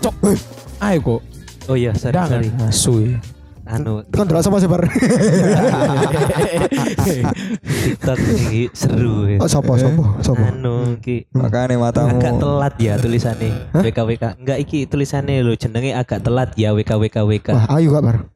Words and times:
Cok. 0.00 0.14
Ayo 0.80 0.98
kok. 1.00 1.20
Oh 1.68 1.76
iya, 1.76 1.92
sorry, 1.94 2.16
Jangan 2.16 2.40
sorry. 2.42 2.48
asu 2.66 2.94
ya. 3.04 3.18
Anu 3.70 4.02
Kan 4.10 4.26
delok 4.26 4.42
sama 4.42 4.58
sih 4.58 4.66
bar. 4.66 4.82
TikTok 7.62 8.18
ini 8.18 8.66
seru 8.74 9.30
ya. 9.30 9.38
Oh 9.38 9.46
sopo 9.46 9.78
sopo 9.78 10.18
sopo. 10.18 10.42
Anu 10.42 10.98
ki 10.98 11.30
Makanya 11.30 11.78
matamu. 11.78 12.18
agak 12.18 12.34
telat 12.42 12.74
ya 12.82 12.98
tulisannya 12.98 13.70
WKWK. 13.70 14.42
Enggak 14.42 14.58
iki 14.58 14.90
tulisannya 14.90 15.46
lo 15.46 15.54
jenenge 15.54 15.94
agak 15.94 16.26
telat 16.26 16.50
ya 16.58 16.74
WKWKWK. 16.74 17.54
Wah, 17.54 17.66
ayo 17.78 17.94
gak 17.94 18.26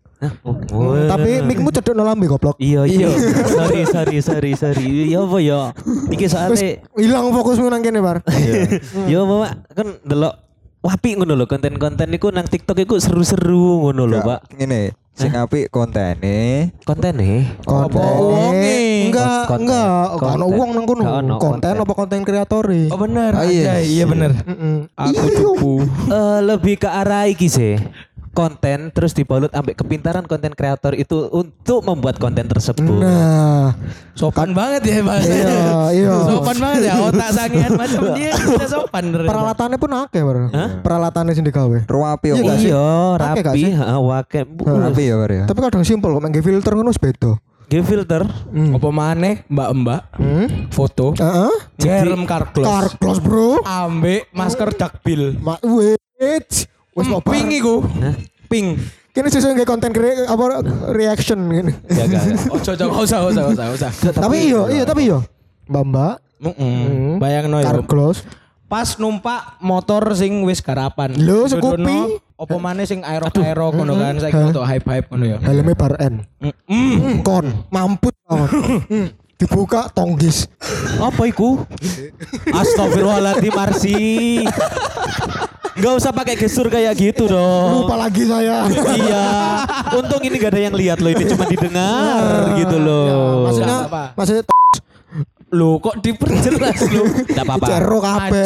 Oh, 0.47 0.57
oh. 0.73 0.95
Tapi 1.05 1.45
mikmu 1.45 1.69
cedok 1.69 1.93
nang 1.93 2.07
lambe 2.15 2.25
goblok. 2.31 2.57
Iya 2.57 2.87
iya. 2.89 3.09
sorry 3.51 3.83
sorry 3.85 4.19
sorry 4.23 4.53
sorry. 4.57 5.13
Ya 5.13 5.21
apa 5.21 5.39
ya? 5.43 5.61
Iki 6.09 6.25
Wis 6.25 6.33
soalnya 6.33 6.71
hilang 6.97 7.35
fokusmu 7.35 7.67
nang 7.69 7.83
kene 7.85 8.01
bar. 8.01 8.23
yo 9.13 9.27
mama 9.29 9.59
kan 9.75 10.01
delok 10.07 10.35
wapi 10.85 11.17
ngono 11.17 11.33
lho 11.33 11.49
konten-konten 11.49 12.13
iku 12.13 12.29
nang 12.29 12.45
TikTok 12.45 12.77
iku 12.85 13.01
seru-seru 13.01 13.89
ngono 13.89 14.05
lho, 14.05 14.21
Pak. 14.21 14.53
Ngene, 14.57 14.93
sing 15.17 15.33
apik 15.33 15.73
kontene. 15.73 16.73
Konten 16.85 17.13
nih. 17.21 17.45
Konten 17.65 18.01
uangnya? 18.01 18.77
enggak 19.09 19.45
Konten. 19.49 19.61
enggak 19.65 20.09
gak 20.21 20.33
ono 20.37 20.45
Konten. 20.45 20.59
uang 20.61 20.71
nang 20.73 20.85
kono. 20.85 21.03
Konten 21.05 21.25
konten. 21.41 21.75
apa 21.81 21.93
konten 21.93 22.21
kreator 22.25 22.65
Oh 22.93 22.99
bener. 23.01 23.33
iya, 23.49 23.81
iya 23.81 24.05
bener. 24.05 24.37
Aku 24.97 25.27
cupu. 25.33 25.75
Eh 26.09 26.39
lebih 26.45 26.81
ke 26.81 26.89
arah 26.89 27.29
iki 27.29 27.49
sih. 27.49 27.77
Konten 28.35 28.91
terus 28.91 29.15
dibalut 29.15 29.49
ambek 29.49 29.79
kepintaran 29.79 30.23
konten 30.25 30.53
kreator 30.53 30.91
itu 30.93 31.31
untuk 31.31 31.81
membuat 31.81 32.19
konten 32.19 32.45
tersebut. 32.45 32.99
Nah, 32.99 33.79
Sopan 34.13 34.51
banget 34.51 34.83
ya 34.85 34.99
Mas. 35.01 35.23
Iya, 35.23 35.55
iya. 35.93 36.11
Sopan 36.27 36.57
banget 36.59 36.81
ya 36.85 36.95
otak 37.01 37.31
sangian 37.31 37.73
macam 37.73 38.11
dia 38.13 38.35
bisa 38.45 38.67
sopan. 38.67 39.15
peralatannya 39.15 39.79
pun 39.79 39.91
akeh 39.97 40.21
bar. 40.21 40.51
Peralatannya 40.81 41.33
sing 41.33 41.43
digawe. 41.43 41.87
Ruapi 41.87 42.27
Iya, 42.27 42.35
apa? 42.35 42.43
gak 42.45 42.59
sih? 42.59 42.69
Iya, 42.69 42.87
rapi, 43.17 43.41
sih? 43.57 43.73
heeh, 43.73 43.99
wake. 44.01 44.41
Ruapi 44.59 45.03
ya, 45.05 45.15
Bar 45.15 45.31
ya. 45.33 45.45
Tapi 45.47 45.59
kadang 45.61 45.83
simpel 45.83 46.11
kok 46.11 46.21
main 46.21 46.35
filter 46.35 46.73
ngono 46.73 46.91
wis 46.91 46.99
beda. 46.99 47.39
Give 47.65 47.81
filter. 47.83 48.27
Apa 48.51 48.89
maneh 48.91 49.47
mbak-mbak 49.47 50.01
Hmm? 50.15 50.47
foto 50.69 51.15
Heeh. 51.15 51.55
Jerem 51.77 52.23
Carglass 52.25 52.67
Carglass, 52.93 53.19
Bro. 53.19 53.63
ambek 53.63 54.27
masker 54.31 54.75
dakbil. 54.75 55.39
Ma 55.39 55.55
wait. 55.63 56.67
Wis 56.95 57.07
Hmm, 57.07 57.19
mau 57.19 57.23
pink 57.23 57.49
iku. 57.51 57.83
Pink. 58.47 58.69
Kini 59.15 59.31
sesuai 59.31 59.55
nggak 59.55 59.69
konten 59.69 59.91
kre 59.95 60.27
apa 60.27 60.45
reaction 60.91 61.39
gini. 61.47 61.71
Jaga. 61.87 62.19
Ojo 62.51 62.71
ojo 62.75 62.85
gak 62.91 63.03
usah, 63.07 63.19
gak 63.23 63.31
usah, 63.31 63.43
gak 63.43 63.55
usah, 63.55 63.67
gak 63.67 63.75
usah. 63.79 63.91
Tapi 64.19 64.37
iya, 64.51 64.63
iya 64.75 64.85
tapi 64.87 65.07
iya. 65.07 65.19
Mbak 65.71 65.85
Mbak, 65.87 66.15
Mm-mm. 66.45 67.23
Bayangno 67.23 67.57
ya. 67.63 67.71
Carglass, 67.71 68.27
Pas 68.65 68.99
numpak 68.99 69.63
motor 69.63 70.03
sing 70.19 70.43
wis 70.43 70.59
garapan. 70.59 71.15
Lho, 71.15 71.47
Scoopy. 71.47 72.19
Apa 72.35 72.59
maneh 72.59 72.83
sing 72.83 73.07
aero-aero 73.07 73.71
ngono 73.71 73.95
kan 73.95 74.19
saiki 74.19 74.51
untuk 74.51 74.67
hype-hype 74.67 75.07
ngono 75.07 75.25
ya. 75.31 75.39
helmnya 75.39 75.79
bar 75.79 75.95
N. 76.03 76.27
Hmm, 76.67 77.23
kon. 77.23 77.47
Hmm, 77.71 79.07
dibuka 79.39 79.87
tonggis. 79.95 80.51
Apa 80.99 81.31
iku? 81.31 81.63
Astagfirullahaladzim 82.59 83.55
Arsi. 83.55 83.99
Gak 85.75 85.95
usah 85.99 86.15
pakai 86.15 86.39
gestur 86.39 86.71
kayak 86.71 86.95
gitu 86.95 87.27
dong. 87.27 87.83
Lupa 87.83 87.99
lagi 87.99 88.23
saya. 88.23 88.71
iya. 88.95 89.25
Untung 89.91 90.23
ini 90.23 90.39
gak 90.39 90.55
ada 90.55 90.61
yang 90.63 90.75
lihat 90.75 91.03
loh. 91.03 91.11
Ini 91.11 91.25
cuma 91.27 91.45
didengar 91.45 92.55
gitu 92.55 92.77
loh. 92.79 93.43
maksudnya, 93.43 93.67
Nggak 93.67 93.91
apa-apa. 93.91 94.05
maksudnya 94.15 94.45
Lho 95.55 95.79
kok 95.79 96.03
diperjelas 96.03 96.79
lho. 96.91 97.05
Gak 97.31 97.47
apa-apa. 97.47 97.67
cero 97.69 97.99
kape, 98.03 98.45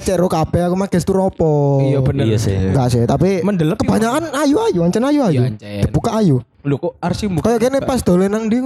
cero 0.00 0.26
kape 0.26 0.58
aku 0.64 0.74
mah 0.74 0.88
gestur 0.88 1.16
opo. 1.22 1.84
Iya 1.84 2.00
bener. 2.00 2.24
Iya 2.24 2.38
sih. 2.40 2.56
Enggak 2.56 2.88
sih, 2.88 3.04
tapi 3.04 3.44
Mendelek 3.44 3.76
kebanyakan 3.76 4.32
ayu 4.32 4.56
ayu, 4.62 4.80
ancen 4.80 5.04
ayu 5.04 5.20
ayu. 5.20 5.40
Iya, 5.44 5.52
ancen. 5.52 5.80
Dibuka 5.84 6.16
ayu. 6.16 6.40
Lho 6.64 6.76
kok 6.76 6.96
Arsi 6.96 7.28
buka. 7.28 7.44
Kayak 7.52 7.60
gini 7.60 7.78
pas 7.84 8.00
dolen 8.00 8.32
nang 8.32 8.48
di, 8.48 8.64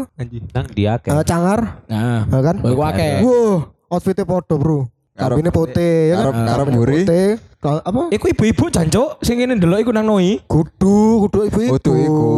Nang 0.55 0.67
dia 0.71 0.99
eh, 0.99 1.25
cangar, 1.27 1.83
Nah, 1.91 2.27
ya 2.27 2.41
kan? 2.41 2.57
kowe 2.63 2.75
akeh. 2.87 3.27
Wow, 3.27 3.75
outfitnya 3.91 4.23
podo 4.23 4.55
bro. 4.55 4.87
Arep- 5.21 5.37
Kabinnya 5.37 5.53
putih, 5.53 5.97
ya 6.09 6.17
kan? 6.25 6.67
Mburi. 6.67 7.05
Putih, 7.05 7.27
Ka- 7.61 7.85
apa? 7.85 8.09
Iku 8.09 8.25
ibu-ibu 8.27 8.73
jancuk 8.73 9.21
sing 9.21 9.37
ngene 9.37 9.61
ndelok 9.61 9.85
iku 9.85 9.93
nang 9.93 10.09
noi. 10.09 10.41
Kudu, 10.49 11.29
kudu 11.29 11.45
ibu 11.45 11.59
ibu. 11.61 11.73
Kudu 11.77 11.93
iku. 11.93 12.29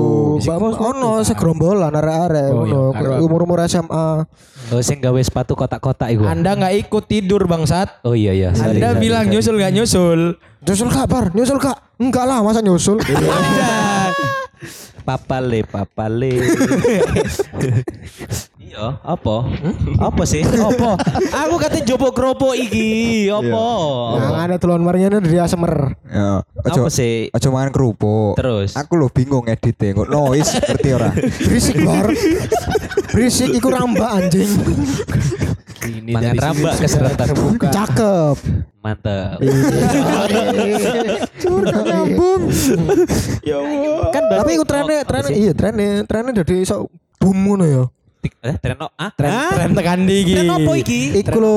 Mbak 0.43 0.59
ono 0.77 1.23
segerombolan 1.23 1.95
arek-arek, 1.95 2.51
Oh, 2.51 2.67
ono 2.67 2.81
iya, 2.91 3.23
umur-umur 3.23 3.63
SMA. 3.65 4.27
Oh, 4.69 4.81
sing 4.83 4.99
gawe 4.99 5.21
sepatu 5.23 5.55
kotak-kotak 5.55 6.11
iku. 6.11 6.27
Anda 6.27 6.59
nggak 6.59 6.75
ikut 6.83 7.07
tidur 7.07 7.47
bangsat. 7.47 8.03
Oh 8.03 8.19
iya 8.19 8.35
iya. 8.35 8.51
sorry, 8.51 8.83
Anda 8.83 8.93
sorry, 8.93 9.01
bilang 9.01 9.25
sorry. 9.25 9.33
nyusul 9.39 9.55
nggak 9.63 9.73
nyusul. 9.73 10.21
Nyusul 10.63 10.89
kak 10.91 11.07
bar, 11.07 11.25
nyusul 11.31 11.59
kak. 11.59 11.79
Enggak 12.03 12.25
lah, 12.27 12.43
masa 12.43 12.59
nyusul? 12.59 12.99
Papale, 15.03 15.67
papale. 15.67 16.31
iya, 18.57 19.03
apa? 19.03 19.37
Apa 19.99 20.23
sih? 20.23 20.47
Apa? 20.47 20.95
Aku 21.43 21.59
kate 21.59 21.83
jopo 21.83 22.15
kropo 22.15 22.55
iki. 22.55 23.27
Apa? 23.27 23.67
Nah, 24.15 24.47
ada 24.47 24.57
telon 24.57 24.81
marinya 24.81 25.19
dari 25.19 25.39
Asemer. 25.39 25.99
Ya, 26.07 26.47
Apa 26.47 26.87
sih? 26.87 27.35
ojo 27.35 27.49
main 27.51 27.75
kerupuk. 27.75 28.39
Terus? 28.39 28.79
Aku 28.79 28.95
lo 28.95 29.11
bingung 29.11 29.51
editnya, 29.51 29.91
kok 29.93 30.07
noise 30.07 30.55
ngerti 30.55 30.89
ora? 30.95 31.11
Berisik 31.19 31.77
bar. 31.83 32.07
Berisik 33.11 33.51
iku 33.53 33.69
rambak 33.69 34.11
anjing. 34.23 34.51
Ini 35.83 36.13
Mangan 36.15 36.37
rambak 36.39 36.75
keseretan 36.79 37.27
terbuka. 37.27 37.67
Cakep. 37.75 38.37
Mantap. 38.83 39.39
Curhat 41.43 41.83
nyambung. 41.87 42.43
Ya 43.43 43.57
Allah. 43.59 44.11
Kan 44.15 44.23
Tapi 44.31 44.51
iku 44.59 44.65
trennya, 44.67 45.03
trennya 45.03 45.31
iya 45.35 45.53
trennya, 45.55 46.07
trennya 46.07 46.33
jadi 46.43 46.55
iso 46.63 46.87
boom 47.19 47.39
ngono 47.47 47.65
ya. 47.67 47.85
Tik- 48.23 48.39
Eh, 48.39 48.55
tren 48.55 48.79
no- 48.79 48.95
ah? 48.95 49.11
Tren 49.11 49.27
Ah? 49.29 49.51
tren 49.51 49.75
tekan 49.75 50.07
di 50.07 50.23
iki. 50.23 50.33
Tren 50.33 50.47
apa 50.47 50.73
iki? 50.77 51.01
Iku 51.17 51.39
lho, 51.39 51.57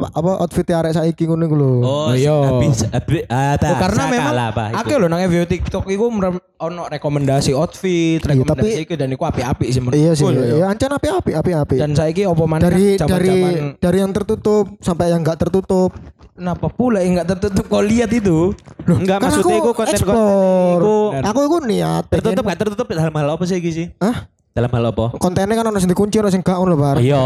apa 0.00 0.40
outfit 0.40 0.64
arek 0.64 0.88
saiki 0.90 1.28
ngono 1.28 1.44
iku 1.44 1.52
lho. 1.52 1.72
Oh, 1.80 2.08
Oh, 2.08 2.12
iya. 2.14 2.32
habis 2.32 2.88
ah, 2.88 3.52
karena 3.76 4.02
memang 4.08 4.32
akeh 4.72 4.96
lho 4.96 5.06
nang 5.06 5.20
FYP 5.20 5.44
TikTok 5.52 5.84
iku 5.86 6.08
merem- 6.08 6.40
ono 6.56 6.88
rekomendasi 6.88 7.52
outfit, 7.52 8.18
Iya, 8.18 8.40
rekomendasi 8.40 8.56
tapi- 8.72 8.82
iki 8.82 8.94
dan 8.94 9.08
iku 9.10 9.24
apik-apik 9.26 9.68
sih 9.68 9.80
menurut 9.80 9.94
Iya 9.94 10.12
sih, 10.14 10.24
lho, 10.24 10.40
ya. 10.42 10.54
ya 10.54 10.66
ancen 10.66 10.88
api-api, 10.90 11.30
api-api. 11.34 11.76
Dan 11.76 11.92
saiki 11.92 12.24
opo 12.24 12.44
maneh 12.46 12.64
dari 12.64 12.86
kan 12.94 13.08
dari 13.10 13.36
dari 13.76 13.98
yang 13.98 14.12
tertutup 14.12 14.72
sampai 14.78 15.12
yang 15.12 15.20
enggak 15.20 15.36
tertutup. 15.38 15.92
kenapa 16.32 16.66
pula 16.66 17.04
yang 17.04 17.12
enggak 17.14 17.36
tertutup 17.36 17.68
kau 17.68 17.84
lihat 17.84 18.08
itu? 18.08 18.56
Enggak 18.82 19.20
Kan 19.20 19.28
maksudnya 19.28 19.52
aku 19.52 19.60
iku 19.60 19.70
konten-konten 19.74 21.20
Aku 21.22 21.40
iku 21.42 21.56
niat 21.60 22.02
tertutup 22.08 22.40
pengen- 22.40 22.48
gak 22.48 22.58
tertutup 22.58 22.86
dalam 22.88 23.12
hal 23.12 23.28
apa 23.30 23.44
sih 23.44 23.56
iki 23.56 23.70
sih? 23.70 23.86
Hah? 23.98 24.32
Dalam 24.52 24.68
hal 24.68 24.84
apa? 24.92 25.16
Kontennya 25.16 25.56
kan 25.56 25.64
ono 25.64 25.80
sing 25.80 25.88
dikunci 25.88 26.20
ono 26.20 26.28
sing 26.28 26.44
gak 26.44 26.60
ngono 26.60 26.76
lho, 26.76 26.76
Bar. 26.76 26.96
Iya. 27.00 27.16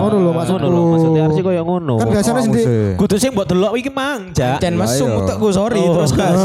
Ngono 0.00 0.16
lho 0.16 0.30
maksudku. 0.32 0.56
Ngono 0.56 0.72
lho, 0.72 0.82
maksudnya 0.88 1.20
harusnya 1.28 1.42
koyo 1.44 1.62
ngono. 1.68 1.94
Kan 2.00 2.06
biasanya 2.08 2.40
sing. 2.40 2.52
Kudu 2.96 3.16
sing 3.20 3.30
mbok 3.36 3.44
delok 3.44 3.72
iki 3.76 3.92
mang, 3.92 4.32
Lah, 4.32 4.56
masuk 4.72 5.04
iya. 5.04 5.18
utekku 5.20 5.48
sorry 5.52 5.80
Oh. 5.84 5.92
terus 6.00 6.12
gas. 6.16 6.32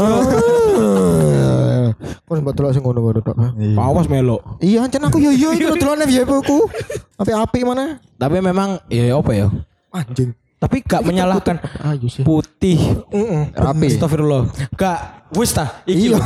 Kok 2.28 2.34
sempat 2.36 2.54
delok 2.54 2.72
sing 2.76 2.82
ngono-ngono 2.84 3.20
tok. 3.24 3.36
Awas 3.74 4.06
melo. 4.06 4.36
Iya, 4.60 4.84
ancen 4.84 5.00
aku 5.00 5.16
yo 5.16 5.32
yo 5.32 5.56
itu 5.56 5.72
delokne 5.80 6.04
VIP 6.04 6.30
ku. 6.44 6.68
Api-api 7.16 7.64
mana? 7.64 7.96
Tapi 8.14 8.36
memang 8.38 8.84
ya 8.86 9.16
apa 9.16 9.32
ya? 9.32 9.48
Anjing. 9.88 10.36
Tapi 10.58 10.82
gak 10.82 11.06
menyalahkan 11.06 11.56
Ayo 11.86 12.10
sih. 12.10 12.20
putih. 12.20 12.76
Heeh. 13.08 13.48
Rapi. 13.54 13.86
Astagfirullah. 13.88 14.50
Gak 14.74 14.98
wis 15.32 15.54
ta 15.54 15.80
iki 15.86 16.10
Iya. 16.12 16.18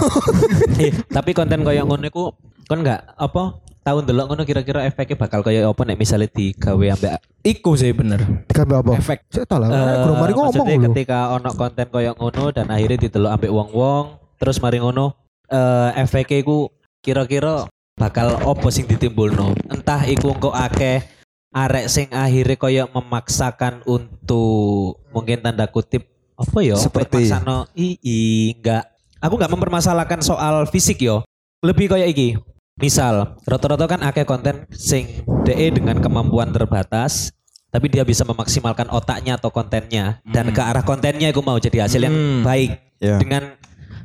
Eh, 0.80 0.90
tapi 1.16 1.30
konten 1.30 1.62
koyo 1.62 1.84
ngono 1.84 2.02
iku 2.02 2.32
kon 2.64 2.80
enggak 2.80 3.12
apa 3.12 3.60
tahun 3.82 4.02
delok 4.06 4.26
ngono 4.30 4.42
kira-kira 4.42 4.86
efeknya 4.86 5.18
bakal 5.18 5.42
koyo 5.42 5.66
apa 5.66 5.82
nek 5.82 5.98
misalnya 5.98 6.30
digawe 6.30 6.86
ambek 6.94 7.12
Iku 7.42 7.74
sih 7.74 7.90
bener. 7.90 8.22
Digambar 8.46 8.86
apa? 8.86 8.92
Efek. 9.02 9.26
Saya 9.26 9.42
tahu 9.42 9.58
lah. 9.58 9.68
Eh, 9.68 9.96
Guru 10.06 10.14
mari 10.14 10.30
ngomong 10.30 10.54
maksudnya 10.54 10.78
lho. 10.78 10.84
ketika 10.94 11.18
ono 11.34 11.50
konten 11.50 11.86
koyo 11.90 12.14
ngono 12.14 12.44
dan 12.54 12.70
akhirnya 12.70 12.98
didelok 13.02 13.30
ambek 13.34 13.50
wong-wong 13.50 14.04
terus 14.38 14.62
mari 14.62 14.78
ngono 14.78 15.10
eh 15.50 15.90
efeknya 15.98 16.38
iku 16.38 16.70
kira-kira 17.02 17.66
bakal 17.92 18.38
opo 18.46 18.70
sing 18.70 18.86
ditimbulno 18.86 19.52
entah 19.68 20.06
iku 20.06 20.30
engko 20.30 20.54
akeh 20.54 21.02
arek 21.50 21.90
sing 21.90 22.06
akhirnya 22.08 22.54
koyo 22.54 22.84
memaksakan 22.88 23.82
untuk 23.84 25.02
mungkin 25.10 25.42
tanda 25.42 25.66
kutip 25.66 26.06
apa 26.32 26.58
ya 26.62 26.78
Seperti- 26.78 27.28
no 27.42 27.66
i 27.74 27.98
i, 28.00 28.18
enggak 28.54 28.86
aku 29.18 29.34
enggak 29.36 29.52
mempermasalahkan 29.52 30.22
soal 30.22 30.64
fisik 30.66 31.02
yo 31.02 31.26
lebih 31.60 31.90
koyo 31.90 32.06
iki 32.06 32.38
misal 32.76 33.36
rata-rata 33.44 33.84
kan 33.86 34.00
akeh 34.00 34.24
konten 34.24 34.64
sing 34.72 35.22
DE 35.42 35.68
dengan 35.70 36.00
kemampuan 36.00 36.50
terbatas 36.50 37.30
tapi 37.68 37.88
dia 37.88 38.04
bisa 38.04 38.22
memaksimalkan 38.22 38.88
otaknya 38.88 39.36
atau 39.36 39.48
kontennya 39.48 40.20
dan 40.24 40.52
ke 40.52 40.60
arah 40.60 40.84
kontennya 40.84 41.32
aku 41.32 41.40
mau 41.40 41.56
jadi 41.56 41.88
hasil 41.88 42.04
yang 42.04 42.12
Hmm. 42.12 42.40
baik 42.44 42.70
Ya. 43.00 43.16
dengan 43.18 43.56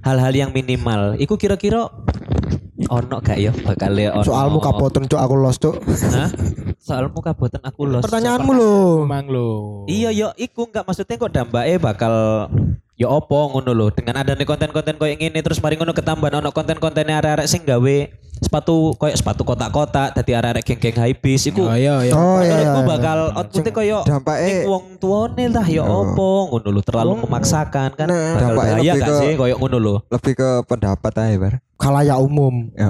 hal-hal 0.01 0.33
yang 0.33 0.49
minimal. 0.49 1.19
Iku 1.19 1.35
kira-kira 1.35 1.91
ono 2.87 3.15
gak 3.19 3.37
ya 3.37 3.51
bakal 3.51 3.91
ono. 3.91 4.23
Soalmu 4.23 4.57
kapoten 4.57 5.05
cuk 5.05 5.19
aku 5.19 5.35
los 5.35 5.59
cuk. 5.59 5.75
Hah? 6.15 6.31
Soalmu 6.79 7.19
kabutan 7.19 7.59
aku 7.61 7.83
los. 7.83 8.01
Pertanyaanmu 8.07 8.51
loh. 8.55 9.03
Emang 9.03 9.27
lo. 9.27 9.49
Iya 9.85 10.15
yo 10.15 10.31
iku 10.33 10.71
enggak 10.71 10.87
maksudnya 10.87 11.19
kok 11.19 11.29
dampaknya 11.29 11.75
bakal 11.77 12.13
ya 12.97 13.07
opo 13.07 13.53
ngono 13.53 13.71
lho 13.71 13.87
dengan 13.93 14.19
adanya 14.19 14.41
konten-konten 14.41 14.97
koyo 14.97 15.13
ngene 15.13 15.37
terus 15.39 15.61
mari 15.61 15.77
ngono 15.77 15.93
ketambahan 15.93 16.41
ono 16.41 16.49
konten-kontennya 16.49 17.21
arek-arek 17.21 17.45
sing 17.45 17.61
gawe 17.61 17.97
sepatu 18.37 18.97
koyo 18.97 19.13
sepatu 19.13 19.41
kotak-kotak 19.41 20.13
dadi 20.13 20.33
arek-arek 20.33 20.63
geng-geng 20.63 20.97
high 20.97 21.13
beast 21.13 21.45
iku 21.47 21.61
Oh 21.63 21.73
iya 21.73 22.01
iya. 22.01 22.13
Oh 22.13 22.41
iya. 22.41 22.57
menurutku 22.57 22.81
iya. 22.81 22.89
bakal 22.89 23.17
outputnya 23.33 23.71
koyo 23.71 23.99
ning 24.01 24.57
wong 24.65 24.85
tuane 24.97 25.45
lah 25.47 25.67
ya 25.67 25.83
opo 25.85 26.29
ngono 26.49 26.67
lho 26.67 26.81
terlalu 26.81 27.13
memaksakan 27.21 27.89
kan 27.93 28.07
Nah, 28.09 28.17
bakal 28.33 28.41
dampaknya 28.41 28.57
bahaya 28.57 28.81
lebih 28.81 28.97
gak 28.97 29.07
ke- 29.07 29.19
sih 29.21 29.31
koyo 29.37 29.55
ngono 29.57 29.77
lho 29.77 29.95
Lebih 30.09 30.33
ke 30.33 30.49
pendapat 30.65 31.11
aja 31.13 31.37
bar. 31.37 31.53
Khalayak 31.77 32.17
umum. 32.17 32.73
Ya. 32.73 32.89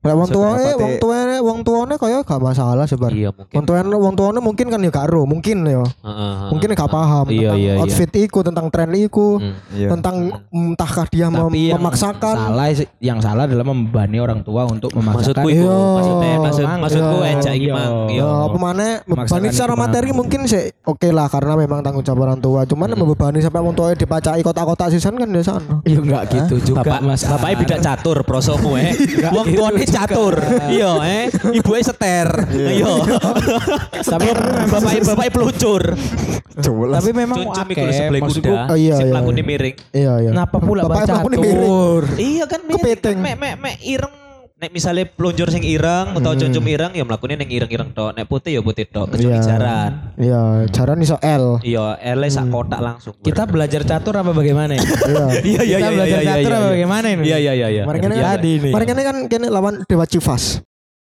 Lah 0.00 0.16
wong 0.16 0.28
tuane, 0.28 0.64
wong 0.74 0.94
tuane, 0.96 1.36
wong 1.38 1.58
tuane 1.60 1.94
kaya 1.94 2.24
gak 2.24 2.40
masalah 2.40 2.84
sebar. 2.84 3.12
iya 3.12 3.28
mungkin 3.28 3.52
Wong 3.52 3.64
tuane, 3.64 3.92
wong 3.92 4.14
tuane 4.14 4.38
mungkin 4.40 4.66
kan 4.66 4.80
ya 4.80 4.88
gak 4.88 5.04
ero, 5.04 5.22
mungkin 5.24 5.60
ya. 5.62 5.84
Heeh, 5.84 6.32
Mungkin 6.48 6.72
gak 6.72 6.88
paham 6.88 7.28
Iya, 7.28 7.52
tentang 7.52 7.58
iya, 7.58 7.70
iya. 7.70 7.74
outfit 7.78 8.08
iku, 8.14 8.40
tentang 8.40 8.66
tren 8.68 8.88
iku, 8.92 9.36
Hmm. 9.36 9.60
Iya. 9.70 9.88
tentang 9.90 10.16
entahkah 10.48 11.04
dia 11.06 11.28
mem- 11.28 11.52
memaksakan. 11.52 12.32
salah 12.32 12.66
yang 12.96 13.20
salah 13.20 13.44
adalah 13.44 13.60
membebani 13.62 14.16
orang 14.18 14.40
tua 14.40 14.64
untuk 14.64 14.88
memaksakan. 14.90 15.44
maksudku 15.44 15.48
itu 15.50 15.68
Iya. 15.68 15.76
maksudnya 15.92 16.32
maksud 16.40 16.64
Mang, 16.64 16.80
maksudku 16.80 17.16
iya. 17.18 17.30
ejak 17.30 17.52
iki 17.54 17.60
Iya. 17.62 17.74
mang 17.74 17.92
Ya, 18.00 18.14
iya 18.16 18.28
apa 18.40 18.56
mana 18.58 18.86
Memaksakan 19.02 19.10
membebani 19.36 19.48
secara 19.50 19.74
materi 19.76 20.08
mungkin 20.10 20.40
sih 20.46 20.64
oke 20.82 21.08
lah 21.10 21.26
karena 21.28 21.52
memang 21.54 21.80
tanggung 21.80 22.00
jawab 22.00 22.24
orang 22.24 22.40
tua. 22.40 22.64
Cuman 22.64 22.88
Hmm. 22.88 22.98
membebani 22.98 23.38
sampai 23.38 23.60
wong 23.60 23.74
tuanya 23.74 23.94
dipacai 23.94 24.40
kotak-kotak 24.40 24.88
sisan 24.88 25.12
kan 25.14 25.28
di 25.28 25.44
sana. 25.44 25.84
Iya 25.84 25.98
enggak 25.98 26.22
gitu 26.30 26.54
juga 26.66 26.80
Bapak, 26.82 27.00
Mas. 27.04 27.20
bapaknya 27.22 27.56
bidak 27.58 27.78
catur 27.82 28.16
prosomu 28.22 28.74
eh. 28.74 28.96
Wong 29.36 29.44
tuane 29.46 29.84
catur. 29.90 30.34
Iya 30.70 30.90
eh. 31.04 31.24
Ibuke 31.58 31.82
seter. 31.82 32.28
Iya. 32.54 32.86
Tapi 34.12 34.28
bapaknya 34.70 35.02
bapaknya 35.14 35.32
peluncur. 35.34 35.82
Jelas. 36.60 37.00
tapi 37.00 37.10
memang 37.16 37.38
Cuncum 37.40 37.72
akeh, 37.72 38.10
maksudku, 38.20 38.52
kuda. 38.52 38.68
Oh, 38.68 38.76
iya, 38.76 39.00
iya, 39.00 39.14
lakune 39.16 39.40
iya. 39.40 39.44
miring. 39.48 39.76
Iya 39.96 40.12
iya. 40.20 40.30
Kenapa 40.34 40.56
pula 40.60 40.80
Bapak 40.84 41.08
catur? 41.08 42.02
Iya 42.20 42.44
kan 42.44 42.60
miring. 42.68 43.18
Mek 43.22 43.34
mek 43.40 43.54
mek 43.56 43.76
ireng 43.80 44.29
nek 44.60 44.76
misalnya 44.76 45.08
peluncur 45.08 45.48
sing 45.48 45.64
ireng 45.64 46.12
atau 46.12 46.36
cuncum 46.36 46.60
ireng 46.68 46.92
ya 46.92 47.00
melakukannya 47.00 47.40
neng 47.40 47.50
ireng-ireng 47.50 47.96
tok. 47.96 48.12
Nek 48.12 48.28
putih 48.28 48.52
ya 48.52 48.60
putih 48.60 48.84
tok 48.84 49.16
kecuali 49.16 49.40
Iya. 49.40 49.42
jaran. 49.42 49.90
Iya, 50.20 50.42
jaran 50.68 50.98
iso 51.00 51.16
L. 51.16 51.64
Iya, 51.64 51.96
ele 51.96 52.28
sak 52.28 52.52
kotak 52.52 52.76
langsung. 52.78 53.16
Kita 53.24 53.48
belajar 53.48 53.88
catur 53.88 54.20
apa 54.20 54.36
bagaimana 54.36 54.76
ya? 54.76 54.84
Iya. 54.84 55.24
Iya 55.50 55.60
iya 55.64 55.76
Kita 55.80 55.88
iya 55.88 55.96
belajar 55.96 56.18
iya 56.20 56.28
catur 56.28 56.50
iya. 56.52 56.56
apa 56.56 56.66
iya. 56.68 56.72
bagaimana 56.76 57.06
ini? 57.08 57.22
Iya 57.24 57.38
iya 57.40 57.52
iya 57.56 57.68
iya. 57.72 57.82
Mari 57.88 57.98
kene 57.98 58.14
Iya. 58.14 58.20
kan, 58.20 58.32
Tadi 58.36 58.52
nih. 58.60 58.72
mari 58.76 58.84
kene 58.84 59.02
kan 59.02 59.16
kene 59.26 59.46
lawan 59.48 59.74
Dewa 59.88 60.04
Civas. 60.04 60.44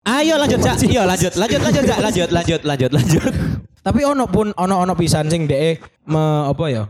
Ayo 0.07 0.39
lanjut 0.39 0.59
Cak. 0.63 0.75
Iya 0.87 1.03
lanjut 1.03 1.33
lanjut 1.35 1.59
lanjut 1.59 1.83
Cak. 1.83 1.99
Lanjut 1.99 2.29
lanjut 2.31 2.61
lanjut 2.63 2.91
lanjut. 2.95 3.31
Tapi 3.85 4.01
ono 4.07 4.23
pun 4.25 4.55
ono 4.55 4.75
ono 4.79 4.93
pisan 4.95 5.27
sing 5.27 5.43
dhek 5.43 5.83
me, 6.07 6.23
apa 6.47 6.63
ya? 6.71 6.83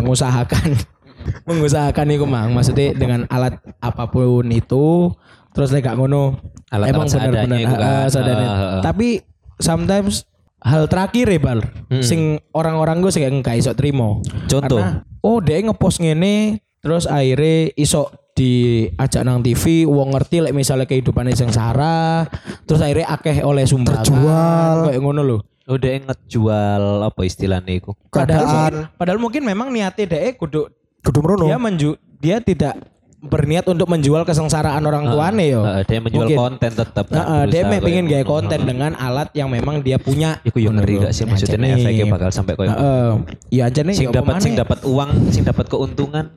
mengusahakan 0.00 0.74
mengusahakan 1.48 2.06
iku 2.10 2.24
mang 2.24 2.50
maksudnya 2.50 2.96
dengan 2.96 3.28
alat 3.28 3.60
apa 3.78 4.08
pun 4.08 4.48
itu 4.48 5.12
terus 5.50 5.70
lek 5.70 5.82
gak 5.82 5.94
ngono 5.94 6.38
Alat-alat 6.68 6.90
emang 6.90 7.06
heeh, 7.06 8.06
seadanya. 8.06 8.46
Heeh, 8.46 8.58
heeh. 8.60 8.80
tapi 8.80 9.08
sometimes 9.56 10.24
hal 10.60 10.86
terakhir 10.86 11.26
ya 11.26 11.38
bal 11.38 11.60
Hmm. 11.88 12.00
sing 12.00 12.20
orang-orang 12.50 13.00
gue 13.00 13.10
sing 13.10 13.24
gak 13.40 13.56
iso 13.56 13.72
trimo 13.72 14.22
Contoh. 14.46 14.78
Karena, 14.78 15.02
oh 15.20 15.38
dia 15.38 15.58
ngepost 15.58 15.98
ngene 15.98 16.58
terus 16.78 17.04
akhirnya 17.04 17.56
iso 17.74 18.08
diajak 18.32 19.20
nang 19.20 19.40
TV 19.40 19.84
wong 19.84 20.10
ngerti 20.10 20.40
lek 20.40 20.54
misalnya 20.54 20.86
kehidupannya 20.86 21.34
sengsara 21.34 22.24
terus 22.62 22.78
akhirnya 22.78 23.10
akeh 23.10 23.42
oleh 23.42 23.64
sumbangan 23.64 24.00
Terjual. 24.00 24.76
kayak 24.86 25.00
ngono 25.00 25.22
loh 25.22 25.40
Udah 25.62 26.02
ngejual 26.02 26.82
apa 27.04 27.20
istilahnya 27.22 27.70
iku? 27.72 27.94
Padahal 28.08 28.90
padahal 28.92 29.18
mungkin 29.18 29.38
memang 29.40 29.70
niatnya 29.70 30.02
deh 30.04 30.34
kudu 30.34 30.66
Kudu 30.98 31.18
merono. 31.20 31.46
dia 31.46 31.56
menju 31.56 31.90
dia 32.16 32.36
tidak 32.38 32.74
berniat 33.20 33.68
untuk 33.68 33.84
menjual 33.86 34.24
kesengsaraan 34.24 34.80
orang 34.80 35.04
tuane 35.06 35.44
yo. 35.46 35.60
Heeh, 35.60 35.84
dia 35.84 35.98
menjual 36.00 36.24
Mungkin. 36.24 36.38
konten 36.38 36.70
tetap. 36.72 37.04
kan, 37.04 37.20
Heeh, 37.20 37.42
dia 37.46 37.60
berusaha 37.60 37.70
mek 37.70 37.80
pengen 37.82 38.04
kayak 38.04 38.10
gaya 38.10 38.22
ngono. 38.22 38.32
konten 38.32 38.60
dengan 38.64 38.92
alat 38.96 39.28
yang 39.32 39.48
memang 39.48 39.76
dia 39.80 39.96
punya. 39.96 40.40
Iku 40.40 40.56
yang 40.56 40.74
ngeri 40.74 40.94
gak 41.00 41.12
sih 41.12 41.24
maksudnya 41.24 41.68
efeknya 41.70 42.08
bakal 42.08 42.32
sampai 42.32 42.56
koyo 42.56 42.72
Heeh. 42.72 43.10
Ya 43.52 43.68
ancene 43.68 43.92
sing 43.92 44.08
ya 44.08 44.16
dapat 44.16 44.34
apa 44.34 44.42
sing 44.42 44.52
dapat 44.54 44.78
uang, 44.82 45.10
sing 45.28 45.42
dapat 45.44 45.66
keuntungan. 45.68 46.32